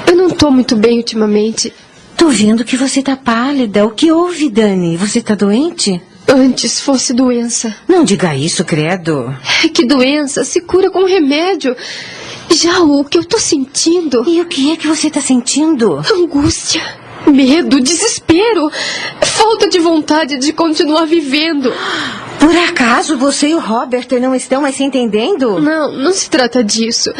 [0.07, 1.73] eu não tô muito bem ultimamente.
[2.15, 3.85] Tô vendo que você tá pálida.
[3.85, 4.95] O que houve, Dani?
[4.95, 6.01] Você tá doente?
[6.25, 7.75] Antes fosse doença.
[7.87, 9.35] Não diga isso, credo.
[9.65, 11.75] É que doença se cura com remédio.
[12.49, 14.23] Já o que eu tô sentindo.
[14.25, 16.01] E o que é que você tá sentindo?
[16.13, 16.81] Angústia,
[17.31, 18.69] medo, desespero,
[19.21, 21.71] falta de vontade de continuar vivendo.
[22.39, 25.59] Por acaso você e o Robert não estão mais se entendendo?
[25.59, 27.11] Não, não se trata disso.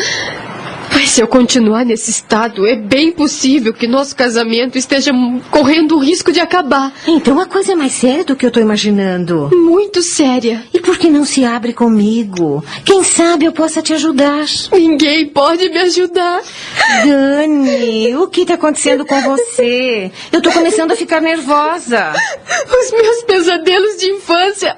[0.98, 5.12] Mas se eu continuar nesse estado, é bem possível que nosso casamento esteja
[5.52, 6.92] correndo o risco de acabar.
[7.06, 9.52] Então a coisa é mais séria do que eu tô imaginando.
[9.54, 10.64] Muito séria.
[10.74, 12.66] E por que não se abre comigo?
[12.84, 14.46] Quem sabe eu possa te ajudar.
[14.72, 16.42] Ninguém pode me ajudar.
[17.06, 20.12] Dani, o que tá acontecendo com você?
[20.32, 22.12] Eu tô começando a ficar nervosa.
[22.82, 24.76] Os meus pesadelos de infância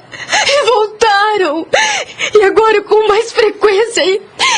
[0.65, 1.65] voltaram.
[2.35, 4.03] E agora com mais frequência.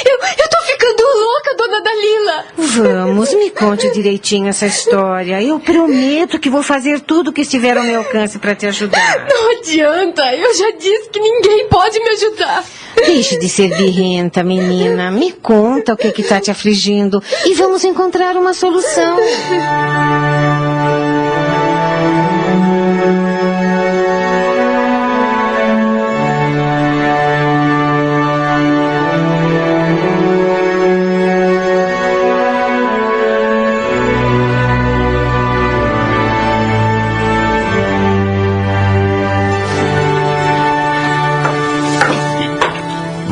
[0.05, 2.45] Eu, tô ficando louca, dona Dalila.
[2.57, 5.41] Vamos, me conte direitinho essa história.
[5.41, 9.27] Eu prometo que vou fazer tudo o que estiver ao meu alcance para te ajudar.
[9.29, 12.63] Não adianta, eu já disse que ninguém pode me ajudar.
[12.95, 15.11] Deixe de ser birrenta, menina.
[15.11, 19.17] Me conta o que que tá te afligindo e vamos encontrar uma solução.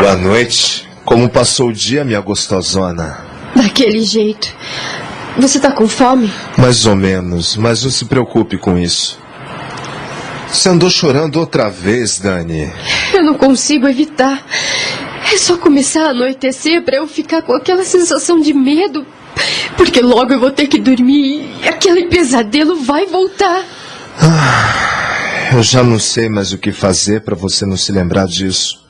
[0.10, 0.90] Boa noite.
[1.06, 3.24] Como passou o dia, minha gostosona?
[3.56, 4.52] Daquele jeito.
[5.38, 6.34] Você tá com fome?
[6.58, 9.20] Mais ou menos, mas não se preocupe com isso.
[10.52, 12.74] Você andou chorando outra vez, Dani.
[13.14, 14.44] Eu não consigo evitar.
[15.32, 19.06] É só começar a anoitecer pra eu ficar com aquela sensação de medo.
[19.78, 23.64] Porque logo eu vou ter que dormir e aquele pesadelo vai voltar.
[25.54, 28.89] Eu já não sei mais o que fazer para você não se lembrar disso.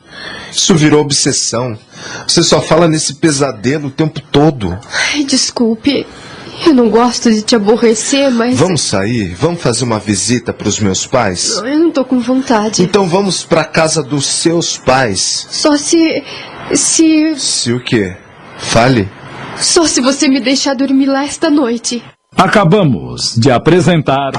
[0.52, 1.78] Isso virou obsessão.
[2.28, 4.78] Você só fala nesse pesadelo o tempo todo.
[5.14, 6.06] Ai, desculpe.
[6.66, 8.58] Eu não gosto de te aborrecer, mas.
[8.58, 9.34] Vamos sair?
[9.36, 11.56] Vamos fazer uma visita para os meus pais?
[11.56, 12.84] Não, eu não tô com vontade.
[12.84, 15.48] Então vamos para casa dos seus pais.
[15.50, 16.24] Só se.
[16.74, 17.36] Se.
[17.38, 18.16] Se o quê?
[18.58, 19.10] Fale.
[19.58, 22.04] Só se você me deixar dormir lá esta noite.
[22.36, 24.32] Acabamos de apresentar.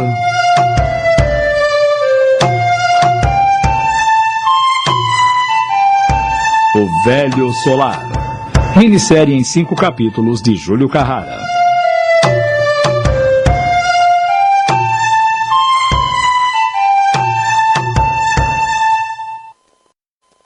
[6.72, 8.08] O Velho Solar.
[8.76, 11.36] Minissérie em cinco capítulos de Júlio Carrara.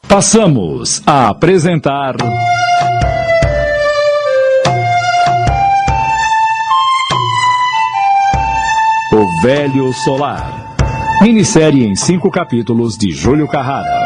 [0.08, 2.16] Passamos a apresentar.
[9.12, 10.74] O Velho Solar.
[11.20, 14.03] Minissérie em cinco capítulos de Júlio Carrara.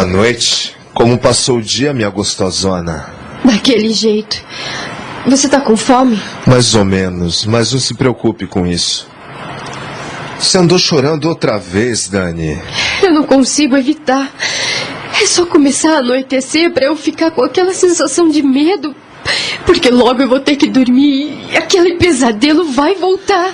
[0.00, 0.74] Boa noite.
[0.94, 3.04] Como passou o dia, minha gostosona?
[3.44, 4.42] Daquele jeito.
[5.26, 6.18] Você tá com fome?
[6.46, 9.06] Mais ou menos, mas não se preocupe com isso.
[10.38, 12.58] Você andou chorando outra vez, Dani.
[13.02, 14.32] Eu não consigo evitar.
[15.20, 18.96] É só começar a anoitecer pra eu ficar com aquela sensação de medo.
[19.66, 23.52] Porque logo eu vou ter que dormir e aquele pesadelo vai voltar.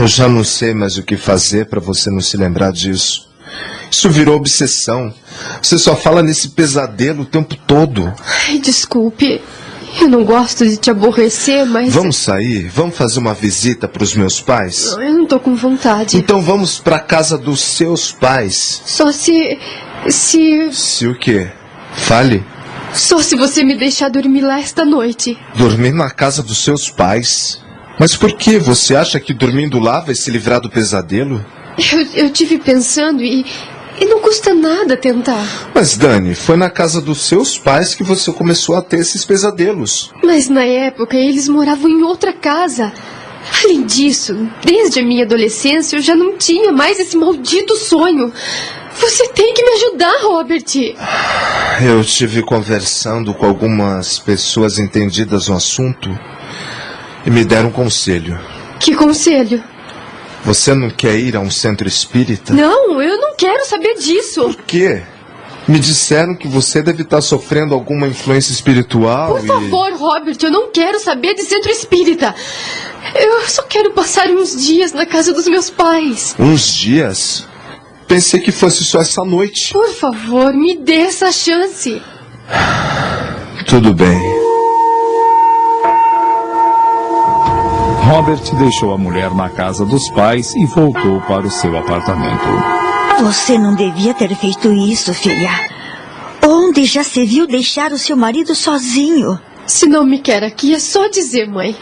[0.00, 3.26] Eu já não sei mais o que fazer para você não se lembrar disso.
[3.90, 5.12] Isso virou obsessão.
[5.62, 8.12] Você só fala nesse pesadelo o tempo todo.
[8.48, 9.40] Ai, desculpe.
[10.00, 11.92] Eu não gosto de te aborrecer, mas.
[11.92, 12.68] Vamos sair?
[12.68, 14.92] Vamos fazer uma visita para os meus pais?
[14.92, 16.16] Não, eu não tô com vontade.
[16.16, 18.82] Então vamos para casa dos seus pais.
[18.84, 19.58] Só se.
[20.08, 20.70] Se.
[20.72, 21.48] Se o quê?
[21.94, 22.44] Fale.
[22.92, 25.38] Só se você me deixar dormir lá esta noite.
[25.54, 27.60] Dormir na casa dos seus pais?
[27.98, 28.58] Mas por que?
[28.58, 31.44] Você acha que dormindo lá vai se livrar do pesadelo?
[31.92, 33.44] Eu, eu tive pensando e.
[33.98, 35.70] E não custa nada tentar.
[35.74, 40.12] Mas, Dani, foi na casa dos seus pais que você começou a ter esses pesadelos.
[40.22, 42.92] Mas na época eles moravam em outra casa.
[43.64, 48.32] Além disso, desde a minha adolescência eu já não tinha mais esse maldito sonho.
[48.98, 50.64] Você tem que me ajudar, Robert.
[51.84, 56.18] Eu tive conversando com algumas pessoas entendidas no assunto
[57.24, 58.38] e me deram um conselho.
[58.80, 59.62] Que conselho?
[60.46, 62.52] Você não quer ir a um centro espírita?
[62.52, 64.42] Não, eu não quero saber disso.
[64.42, 65.02] Por quê?
[65.66, 69.48] Me disseram que você deve estar sofrendo alguma influência espiritual Por e...
[69.48, 72.32] favor, Robert, eu não quero saber de centro espírita.
[73.16, 76.36] Eu só quero passar uns dias na casa dos meus pais.
[76.38, 77.44] Uns dias?
[78.06, 79.72] Pensei que fosse só essa noite.
[79.72, 82.00] Por favor, me dê essa chance.
[83.66, 84.35] Tudo bem.
[88.06, 92.44] Robert deixou a mulher na casa dos pais e voltou para o seu apartamento.
[93.20, 95.50] Você não devia ter feito isso, filha.
[96.40, 99.36] Onde já se viu deixar o seu marido sozinho?
[99.66, 101.76] Se não me quer aqui, é só dizer, mãe.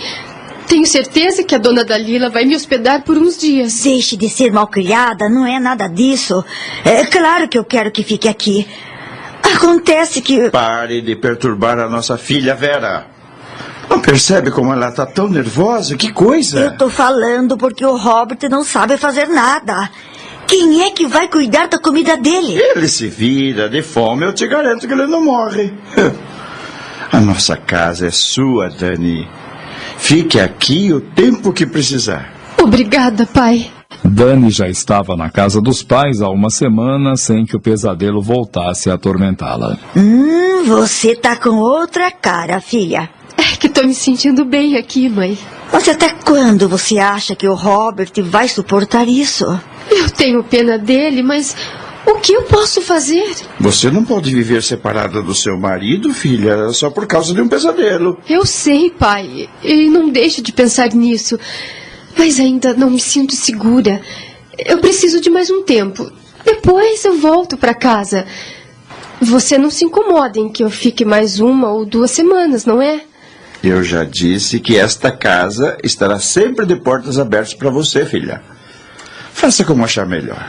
[0.66, 3.82] Tenho certeza que a dona Dalila vai me hospedar por uns dias.
[3.82, 6.42] Deixe de ser malcriada, não é nada disso.
[6.86, 8.66] É claro que eu quero que fique aqui.
[9.54, 10.48] Acontece que.
[10.48, 13.13] Pare de perturbar a nossa filha, Vera.
[13.88, 15.96] Não percebe como ela está tão nervosa?
[15.96, 16.60] Que coisa!
[16.60, 19.90] Eu tô falando porque o Robert não sabe fazer nada.
[20.46, 22.58] Quem é que vai cuidar da comida dele?
[22.60, 25.72] Ele se vira de fome, eu te garanto que ele não morre.
[27.12, 29.28] A nossa casa é sua, Dani.
[29.98, 32.32] Fique aqui o tempo que precisar.
[32.60, 33.70] Obrigada, pai.
[34.02, 38.90] Dani já estava na casa dos pais há uma semana sem que o pesadelo voltasse
[38.90, 39.78] a atormentá-la.
[39.96, 43.08] Hum, você tá com outra cara, filha.
[43.64, 45.38] Que tô me sentindo bem aqui, mãe.
[45.72, 49.46] Mas até quando você acha que o Robert vai suportar isso?
[49.90, 51.56] Eu tenho pena dele, mas
[52.04, 53.24] o que eu posso fazer?
[53.58, 58.18] Você não pode viver separada do seu marido, filha, só por causa de um pesadelo.
[58.28, 61.40] Eu sei, pai, e não deixo de pensar nisso.
[62.18, 63.98] Mas ainda não me sinto segura.
[64.58, 66.12] Eu preciso de mais um tempo.
[66.44, 68.26] Depois eu volto para casa.
[69.22, 73.00] Você não se incomoda em que eu fique mais uma ou duas semanas, não é?
[73.66, 78.42] Eu já disse que esta casa estará sempre de portas abertas para você, filha.
[79.32, 80.46] Faça como achar melhor.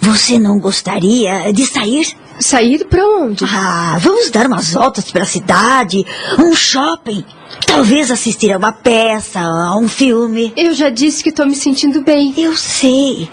[0.00, 2.16] Você não gostaria de sair?
[2.40, 3.44] Sair para onde?
[3.44, 6.06] Ah, vamos dar umas voltas pela cidade,
[6.38, 7.22] um shopping.
[7.66, 10.50] Talvez assistir a uma peça, a um filme.
[10.56, 12.32] Eu já disse que estou me sentindo bem.
[12.36, 13.28] Eu sei,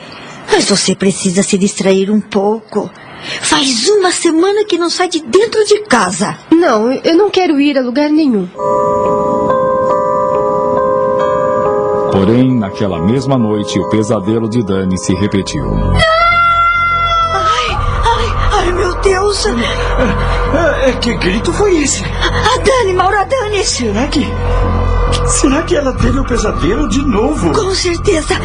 [0.51, 2.91] mas você precisa se distrair um pouco.
[3.41, 6.37] Faz uma semana que não sai de dentro de casa.
[6.51, 8.47] Não, eu não quero ir a lugar nenhum.
[12.21, 15.65] Porém, naquela mesma noite, o pesadelo de Dani se repetiu.
[17.33, 19.43] Ai, ai, ai, meu Deus.
[20.85, 22.03] É, que grito foi esse?
[22.05, 23.63] A Dani, Mauro, a Dani.
[23.63, 24.23] Será que.
[25.25, 27.51] Será que ela teve um pesadelo de novo?
[27.53, 28.35] Com certeza.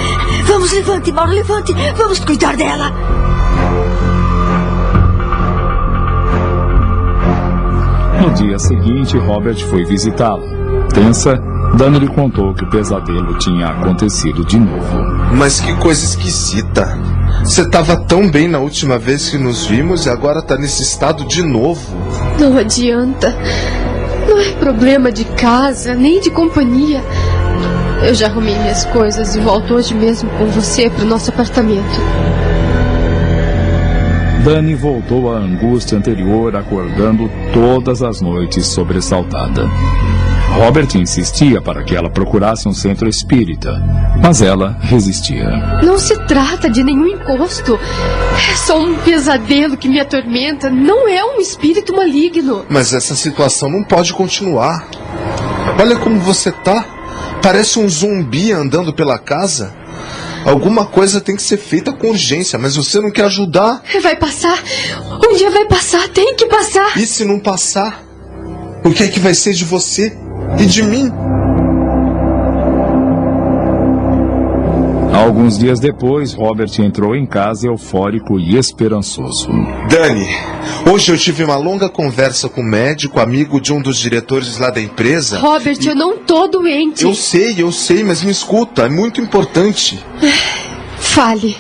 [0.47, 1.75] Vamos, levante, Mauro, levante.
[1.99, 2.91] Vamos cuidar dela.
[8.23, 10.47] No dia seguinte, Robert foi visitá-la.
[10.95, 11.39] Tensa,
[11.75, 14.99] Dani lhe contou que o pesadelo tinha acontecido de novo.
[15.35, 16.99] Mas que coisa esquisita.
[17.45, 21.25] Você estava tão bem na última vez que nos vimos e agora está nesse estado
[21.27, 21.97] de novo.
[22.41, 23.37] Não adianta.
[24.29, 27.03] Não é problema de casa, nem de companhia.
[28.03, 32.01] Eu já arrumei minhas coisas e volto hoje mesmo com você para o nosso apartamento.
[34.45, 39.69] Dani voltou à angústia anterior, acordando todas as noites sobressaltada.
[40.57, 43.73] Robert insistia para que ela procurasse um centro espírita,
[44.23, 45.51] mas ela resistia.
[45.83, 47.79] Não se trata de nenhum encosto.
[48.51, 50.71] É só um pesadelo que me atormenta.
[50.71, 52.65] Não é um espírito maligno.
[52.71, 54.89] Mas essa situação não pode continuar.
[55.79, 56.85] Olha como você tá.
[57.43, 59.75] Parece um zumbi andando pela casa.
[60.47, 63.83] Alguma coisa tem que ser feita com urgência, mas você não quer ajudar.
[64.03, 64.59] Vai passar.
[65.29, 66.09] Um dia vai passar.
[66.09, 66.97] Tem que passar.
[66.97, 68.03] E se não passar?
[68.83, 70.17] O que é que vai ser de você
[70.59, 71.13] e de mim?
[75.13, 79.49] Alguns dias depois, Robert entrou em casa eufórico e esperançoso.
[79.89, 80.29] Dani,
[80.91, 84.71] hoje eu tive uma longa conversa com um médico, amigo de um dos diretores lá
[84.71, 85.39] da empresa.
[85.39, 87.05] Robert, eu não tô doente.
[87.05, 89.99] Eu sei, eu sei, mas me escuta, é muito importante.
[90.99, 91.57] Fale.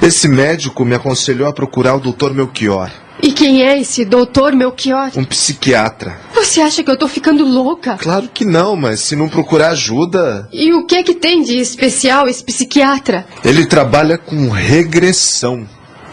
[0.00, 2.30] Esse médico me aconselhou a procurar o Dr.
[2.32, 2.90] Melchior,
[3.22, 5.10] E quem é esse doutor Melchior?
[5.16, 6.18] um psiquiatra.
[6.34, 7.96] Você acha que eu tô ficando louca?
[7.98, 11.56] Claro que não, mas se não procurar ajuda, E o que é que tem de
[11.58, 13.26] especial esse psiquiatra?
[13.44, 15.66] ele trabalha com regressão.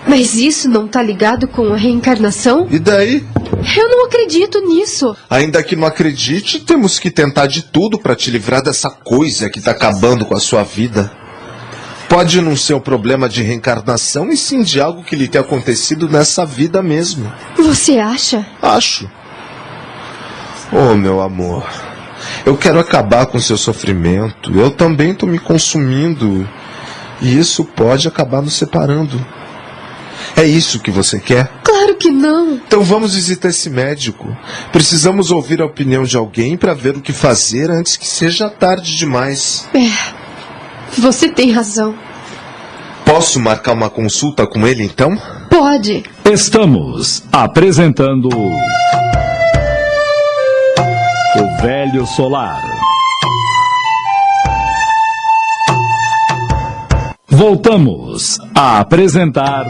[0.05, 2.67] Mas isso não tá ligado com a reencarnação?
[2.71, 3.25] E daí?
[3.77, 5.15] Eu não acredito nisso.
[5.29, 9.59] Ainda que não acredite, temos que tentar de tudo para te livrar dessa coisa que
[9.59, 11.11] tá acabando com a sua vida.
[12.09, 16.07] Pode não ser um problema de reencarnação e sim de algo que lhe tenha acontecido
[16.07, 17.31] nessa vida mesmo.
[17.57, 18.45] Você acha?
[18.61, 19.09] Acho.
[20.71, 21.67] Oh, meu amor.
[22.45, 24.57] Eu quero acabar com seu sofrimento.
[24.57, 26.47] Eu também estou me consumindo.
[27.21, 29.23] E isso pode acabar nos separando.
[30.35, 31.49] É isso que você quer?
[31.63, 32.53] Claro que não.
[32.53, 34.35] Então vamos visitar esse médico.
[34.71, 38.95] Precisamos ouvir a opinião de alguém para ver o que fazer antes que seja tarde
[38.95, 39.67] demais.
[39.73, 40.16] É.
[40.97, 41.95] Você tem razão.
[43.05, 45.17] Posso marcar uma consulta com ele então?
[45.49, 46.03] Pode.
[46.25, 48.27] Estamos apresentando.
[51.35, 52.61] O Velho Solar.
[57.27, 59.65] Voltamos a apresentar.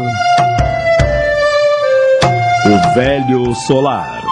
[2.65, 4.26] O Velho Solar.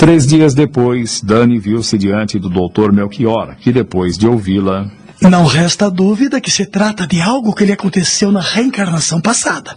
[0.00, 2.90] Três dias depois, Dani viu-se diante do Dr.
[2.90, 4.86] Melchior, que depois de ouvi-la,
[5.20, 9.76] Não resta dúvida que se trata de algo que lhe aconteceu na reencarnação passada.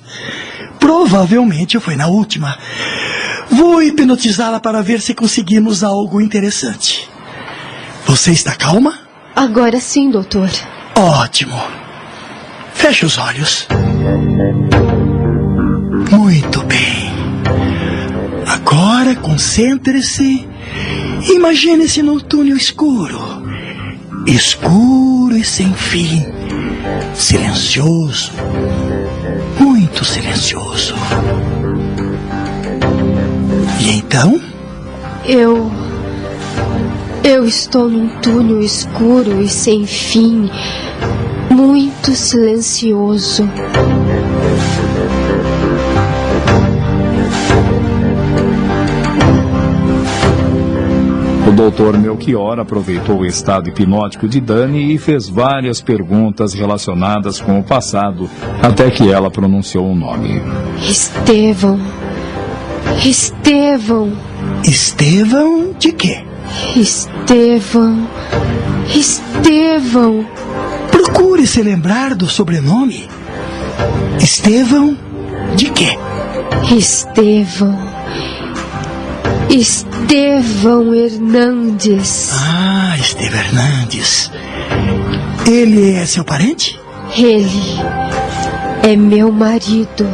[0.79, 2.57] Provavelmente foi na última.
[3.51, 7.05] Vou hipnotizá-la para ver se conseguimos algo interessante.
[8.05, 8.99] Você está calma?
[9.35, 10.49] Agora sim, doutor.
[10.95, 11.61] Ótimo.
[12.73, 13.67] Feche os olhos.
[18.65, 20.47] Agora concentre-se.
[21.29, 23.19] Imagine-se no túnel escuro.
[24.25, 26.25] escuro e sem fim,
[27.13, 28.31] silencioso,
[29.59, 30.95] muito silencioso.
[33.81, 34.41] E então?
[35.25, 35.69] Eu.
[37.21, 40.49] Eu estou num túnel escuro e sem fim,
[41.49, 43.43] muito silencioso.
[51.53, 57.63] Doutor Melchior aproveitou o estado hipnótico de Dani e fez várias perguntas relacionadas com o
[57.63, 58.29] passado,
[58.61, 60.41] até que ela pronunciou o nome.
[60.81, 61.79] Estevão.
[63.05, 64.11] Estevão.
[64.63, 66.23] Estevão de quê?
[66.75, 68.07] Estevão.
[68.93, 70.25] Estevão.
[70.91, 73.07] Procure se lembrar do sobrenome.
[74.19, 74.97] Estevão
[75.55, 75.97] de quê?
[76.75, 77.77] Estevão.
[79.49, 79.92] Estevão
[80.93, 82.29] Hernandes.
[82.33, 84.29] Ah, Estevão Hernandes.
[85.47, 86.79] Ele é seu parente?
[87.17, 87.79] Ele
[88.83, 90.07] é meu marido.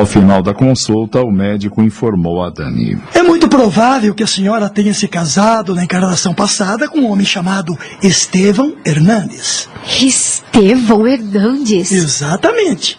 [0.00, 2.98] Ao final da consulta, o médico informou a Dani.
[3.12, 7.26] É muito provável que a senhora tenha se casado na encarnação passada com um homem
[7.26, 9.68] chamado Estevão Hernandes.
[10.00, 11.92] Estevão Hernandes?
[11.92, 12.98] Exatamente.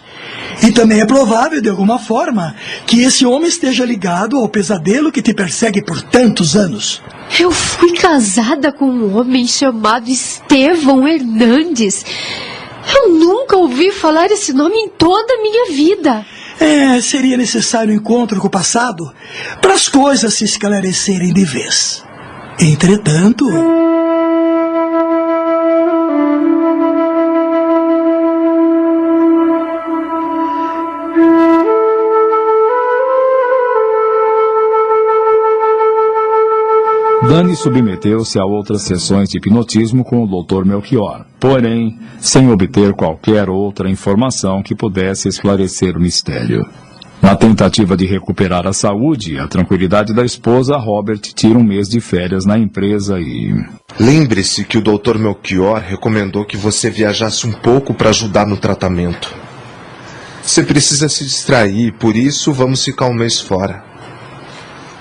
[0.62, 2.54] E também é provável, de alguma forma,
[2.86, 7.02] que esse homem esteja ligado ao pesadelo que te persegue por tantos anos.
[7.36, 12.04] Eu fui casada com um homem chamado Estevão Hernandes.
[12.94, 16.24] Eu nunca ouvi falar esse nome em toda a minha vida.
[16.62, 19.12] É, seria necessário um encontro com o passado
[19.60, 22.04] para as coisas se esclarecerem de vez.
[22.58, 23.44] Entretanto.
[37.32, 40.66] Dani submeteu-se a outras sessões de hipnotismo com o Dr.
[40.66, 46.62] Melchior, porém, sem obter qualquer outra informação que pudesse esclarecer o mistério.
[47.22, 51.88] Na tentativa de recuperar a saúde e a tranquilidade da esposa, Robert tira um mês
[51.88, 53.54] de férias na empresa e.
[53.98, 55.16] Lembre-se que o Dr.
[55.16, 59.34] Melchior recomendou que você viajasse um pouco para ajudar no tratamento.
[60.42, 63.82] Você precisa se distrair, por isso vamos ficar um mês fora.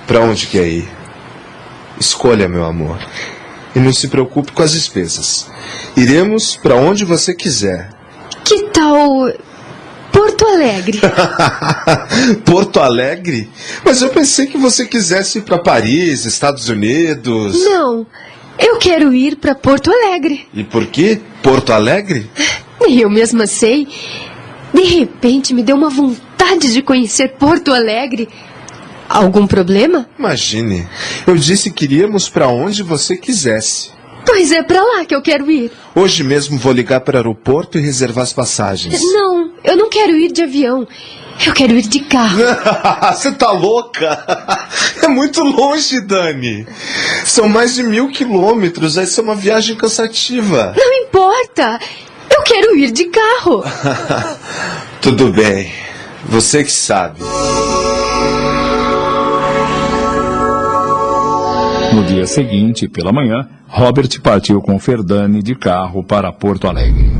[0.08, 1.01] Para onde quer ir?
[2.02, 2.97] Escolha, meu amor.
[3.76, 5.47] E não se preocupe com as despesas.
[5.95, 7.89] Iremos para onde você quiser.
[8.43, 9.32] Que tal
[10.12, 10.99] Porto Alegre?
[12.43, 13.47] Porto Alegre?
[13.86, 17.64] Mas eu pensei que você quisesse ir para Paris, Estados Unidos.
[17.64, 18.08] Não,
[18.58, 20.47] eu quero ir para Porto Alegre.
[20.56, 22.28] E por que Porto Alegre?
[22.82, 23.88] Eu mesma sei.
[24.74, 28.28] De repente me deu uma vontade de conhecer Porto Alegre.
[29.14, 30.07] Algum problema?
[30.18, 30.88] Imagine,
[31.28, 33.89] eu disse que iríamos para onde você quisesse.
[34.26, 35.72] Pois é para lá que eu quero ir.
[35.95, 39.01] Hoje mesmo vou ligar para o aeroporto e reservar as passagens.
[39.01, 40.88] Não, eu não quero ir de avião.
[41.45, 42.39] Eu quero ir de carro.
[43.14, 44.59] Você tá louca?
[45.03, 46.66] É muito longe, Dani.
[47.26, 48.95] São mais de mil quilômetros.
[48.95, 50.74] Vai ser uma viagem cansativa.
[50.78, 51.80] Não importa.
[52.30, 53.64] Eu quero ir de carro.
[55.01, 55.74] Tudo bem.
[56.26, 57.20] Você que sabe.
[61.94, 67.12] No dia seguinte, pela manhã, Robert partiu com Ferdani de carro para Porto Alegre.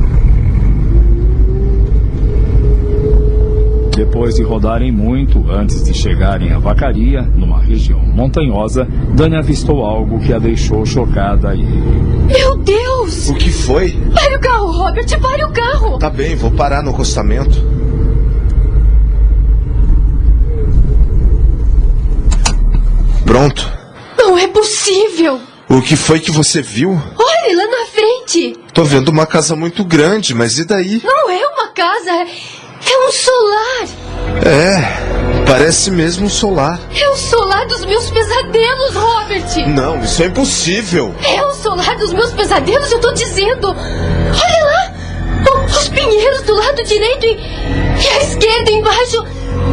[3.94, 10.18] Depois de rodarem muito antes de chegarem à vacaria, numa região montanhosa, Dani avistou algo
[10.18, 11.62] que a deixou chocada e.
[11.62, 13.28] Meu Deus!
[13.28, 13.92] O que foi?
[14.14, 15.98] Pare o carro, Robert, pare o carro!
[15.98, 17.62] Tá bem, vou parar no acostamento.
[23.26, 23.81] Pronto.
[24.32, 25.38] Não é possível!
[25.68, 26.92] O que foi que você viu?
[26.92, 28.56] Olhe lá na frente!
[28.72, 31.02] Tô vendo uma casa muito grande, mas e daí?
[31.04, 33.88] Não é uma casa, é um solar!
[34.42, 36.80] É, parece mesmo um solar.
[36.98, 39.68] É o solar dos meus pesadelos, Robert!
[39.68, 41.14] Não, isso é impossível!
[41.22, 43.68] É o solar dos meus pesadelos, eu tô dizendo!
[43.68, 45.66] Olha lá!
[45.66, 47.36] Os pinheiros do lado direito e,
[48.02, 49.26] e à esquerda embaixo!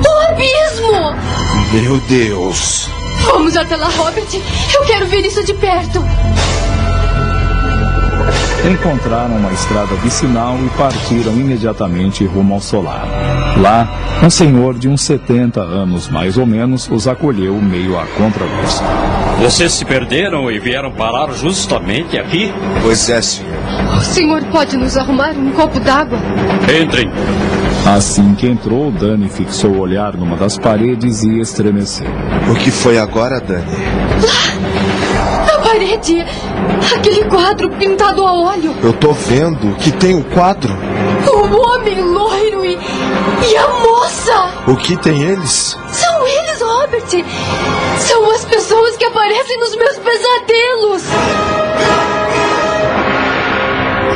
[0.05, 1.15] O abismo!
[1.71, 2.98] Meu Deus!
[3.25, 4.27] Vamos até lá, Robert!
[4.73, 6.03] Eu quero ver isso de perto!
[8.67, 13.07] encontraram uma estrada vicinal e partiram imediatamente rumo ao solar.
[13.57, 18.83] Lá, um senhor de uns 70 anos mais ou menos os acolheu meio a contragosto.
[19.41, 22.51] Vocês se perderam e vieram parar justamente aqui?
[22.81, 23.53] Pois é, senhor.
[23.97, 26.19] O senhor pode nos arrumar um copo d'água?
[26.81, 27.09] Entrem.
[27.85, 32.07] Assim que entrou, Dani fixou o olhar numa das paredes e estremeceu.
[32.49, 33.65] O que foi agora, Dani?
[35.45, 36.23] Na parede,
[36.95, 38.75] aquele quadro pintado a óleo.
[38.83, 40.71] Eu tô vendo que tem o quadro.
[41.27, 42.77] O homem loiro e,
[43.49, 44.53] e a moça.
[44.67, 45.77] O que tem eles?
[45.91, 47.25] São eles, Robert.
[47.97, 51.03] São as pessoas que aparecem nos meus pesadelos.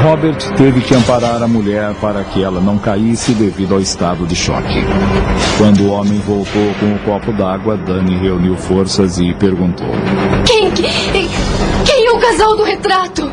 [0.04, 4.36] Robert teve que amparar a mulher para que ela não caísse devido ao estado de
[4.36, 4.84] choque.
[5.58, 9.88] Quando o homem voltou com o copo d'água, Dani reuniu forças e perguntou:
[10.46, 11.30] Quem, quem,
[11.86, 13.32] quem é o casal do retrato?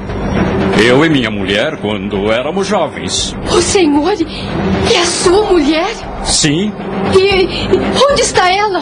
[0.87, 3.37] Eu e minha mulher quando éramos jovens.
[3.51, 5.91] O senhor e a sua mulher?
[6.23, 6.73] Sim,
[7.17, 8.81] E, e onde está ela?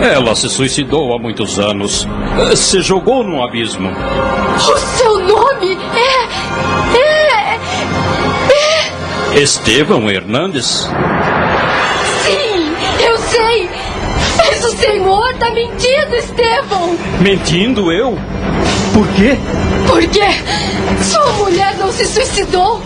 [0.00, 2.06] ela se suicidou há muitos anos.
[2.54, 3.90] Se jogou num abismo.
[3.90, 6.17] O seu nome é.
[9.40, 10.90] Estevão Hernandes?
[12.24, 12.74] Sim,
[13.04, 13.70] eu sei.
[14.36, 16.98] Mas o senhor tá mentindo, Estevão.
[17.20, 18.18] Mentindo eu?
[18.92, 19.38] Por quê?
[19.86, 20.24] Porque
[21.04, 22.82] sua mulher não se suicidou.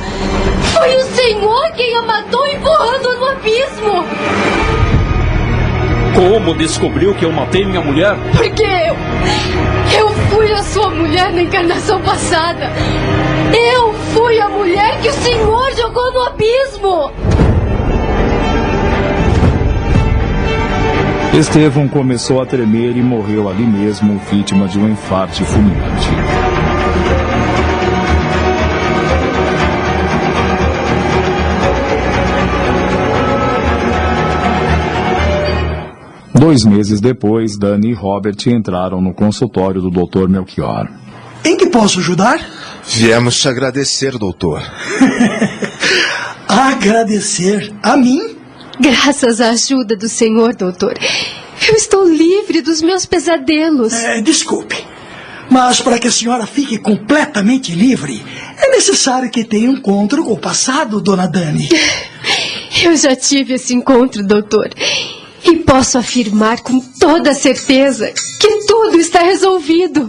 [0.75, 4.05] Foi o senhor quem a matou empurrando no abismo.
[6.15, 8.15] Como descobriu que eu matei minha mulher?
[8.37, 9.72] Porque eu.
[10.33, 12.73] Fui a sua mulher na encarnação passada.
[13.53, 17.13] Eu fui a mulher que o senhor jogou no abismo.
[21.39, 26.09] Estevão começou a tremer e morreu ali mesmo, vítima de um infarte fulminante.
[36.53, 40.29] Dois meses depois, Dani e Robert entraram no consultório do Dr.
[40.29, 40.87] Melchior.
[41.43, 42.47] Em que posso ajudar?
[42.85, 44.61] Viemos te agradecer, doutor.
[46.47, 48.37] Agradecer a mim?
[48.79, 50.93] Graças à ajuda do senhor, doutor.
[51.66, 53.95] Eu estou livre dos meus pesadelos.
[53.95, 54.77] É, desculpe.
[55.51, 58.23] Mas para que a senhora fique completamente livre,
[58.59, 61.70] é necessário que tenha um encontro com o passado, dona Dani.
[62.85, 64.69] Eu já tive esse encontro, doutor.
[65.44, 70.09] E posso afirmar com toda certeza que tudo está resolvido.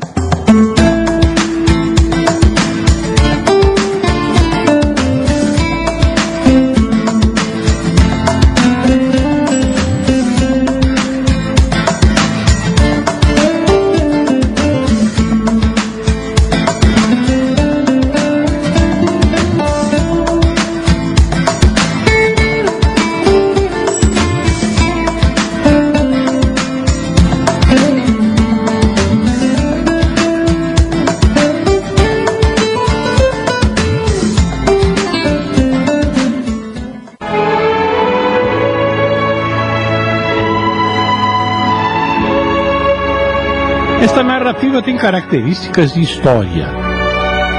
[45.04, 46.66] Características de história.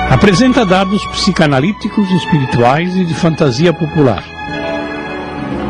[0.08, 4.24] Apresenta dados psicanalíticos, espirituais e de fantasia popular.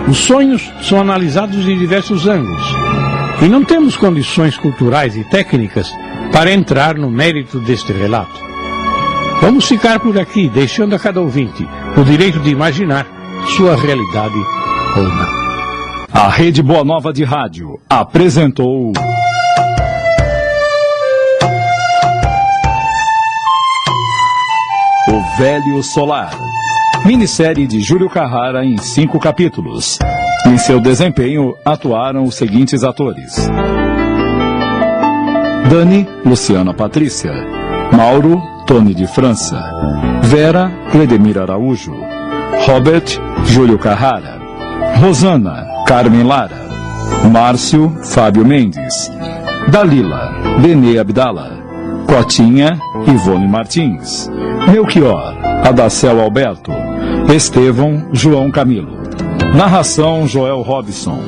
[0.08, 2.62] Os sonhos são analisados de diversos ângulos
[3.42, 5.92] e não temos condições culturais e técnicas
[6.32, 8.40] para entrar no mérito deste relato.
[9.40, 13.04] Vamos ficar por aqui, deixando a cada ouvinte o direito de imaginar
[13.56, 14.38] sua realidade
[14.96, 15.44] ou não.
[16.12, 18.92] A Rede Boa Nova de Rádio apresentou.
[25.06, 26.30] O Velho Solar.
[27.04, 29.98] Minissérie de Júlio Carrara em cinco capítulos.
[30.46, 33.48] Em seu desempenho atuaram os seguintes atores:
[35.68, 37.32] Dani, Luciana Patrícia.
[37.92, 39.62] Mauro, Tony de França.
[40.22, 41.94] Vera, Cledemir Araújo.
[42.66, 44.40] Robert, Júlio Carrara.
[45.00, 46.64] Rosana, Carmen Lara.
[47.30, 49.12] Márcio, Fábio Mendes.
[49.70, 50.32] Dalila,
[50.62, 51.62] Benê Abdala.
[52.06, 54.30] Cotinha, Ivone Martins.
[54.66, 56.72] Melchior, Adacel Alberto.
[57.32, 58.96] Estevão, João Camilo.
[59.54, 61.18] Narração, Joel Robson.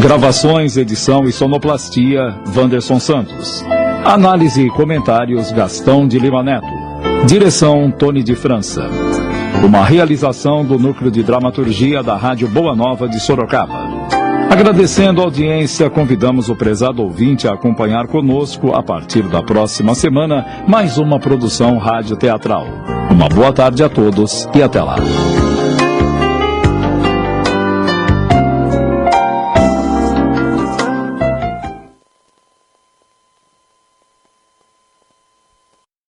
[0.00, 3.64] Gravações, edição e sonoplastia, Wanderson Santos.
[4.04, 6.66] Análise e comentários, Gastão de Lima Neto.
[7.26, 8.88] Direção, Tony de França.
[9.64, 13.99] Uma realização do Núcleo de Dramaturgia da Rádio Boa Nova de Sorocaba.
[14.50, 20.64] Agradecendo a audiência, convidamos o prezado ouvinte a acompanhar conosco, a partir da próxima semana,
[20.66, 22.66] mais uma produção rádio-teatral.
[23.08, 24.96] Uma boa tarde a todos e até lá.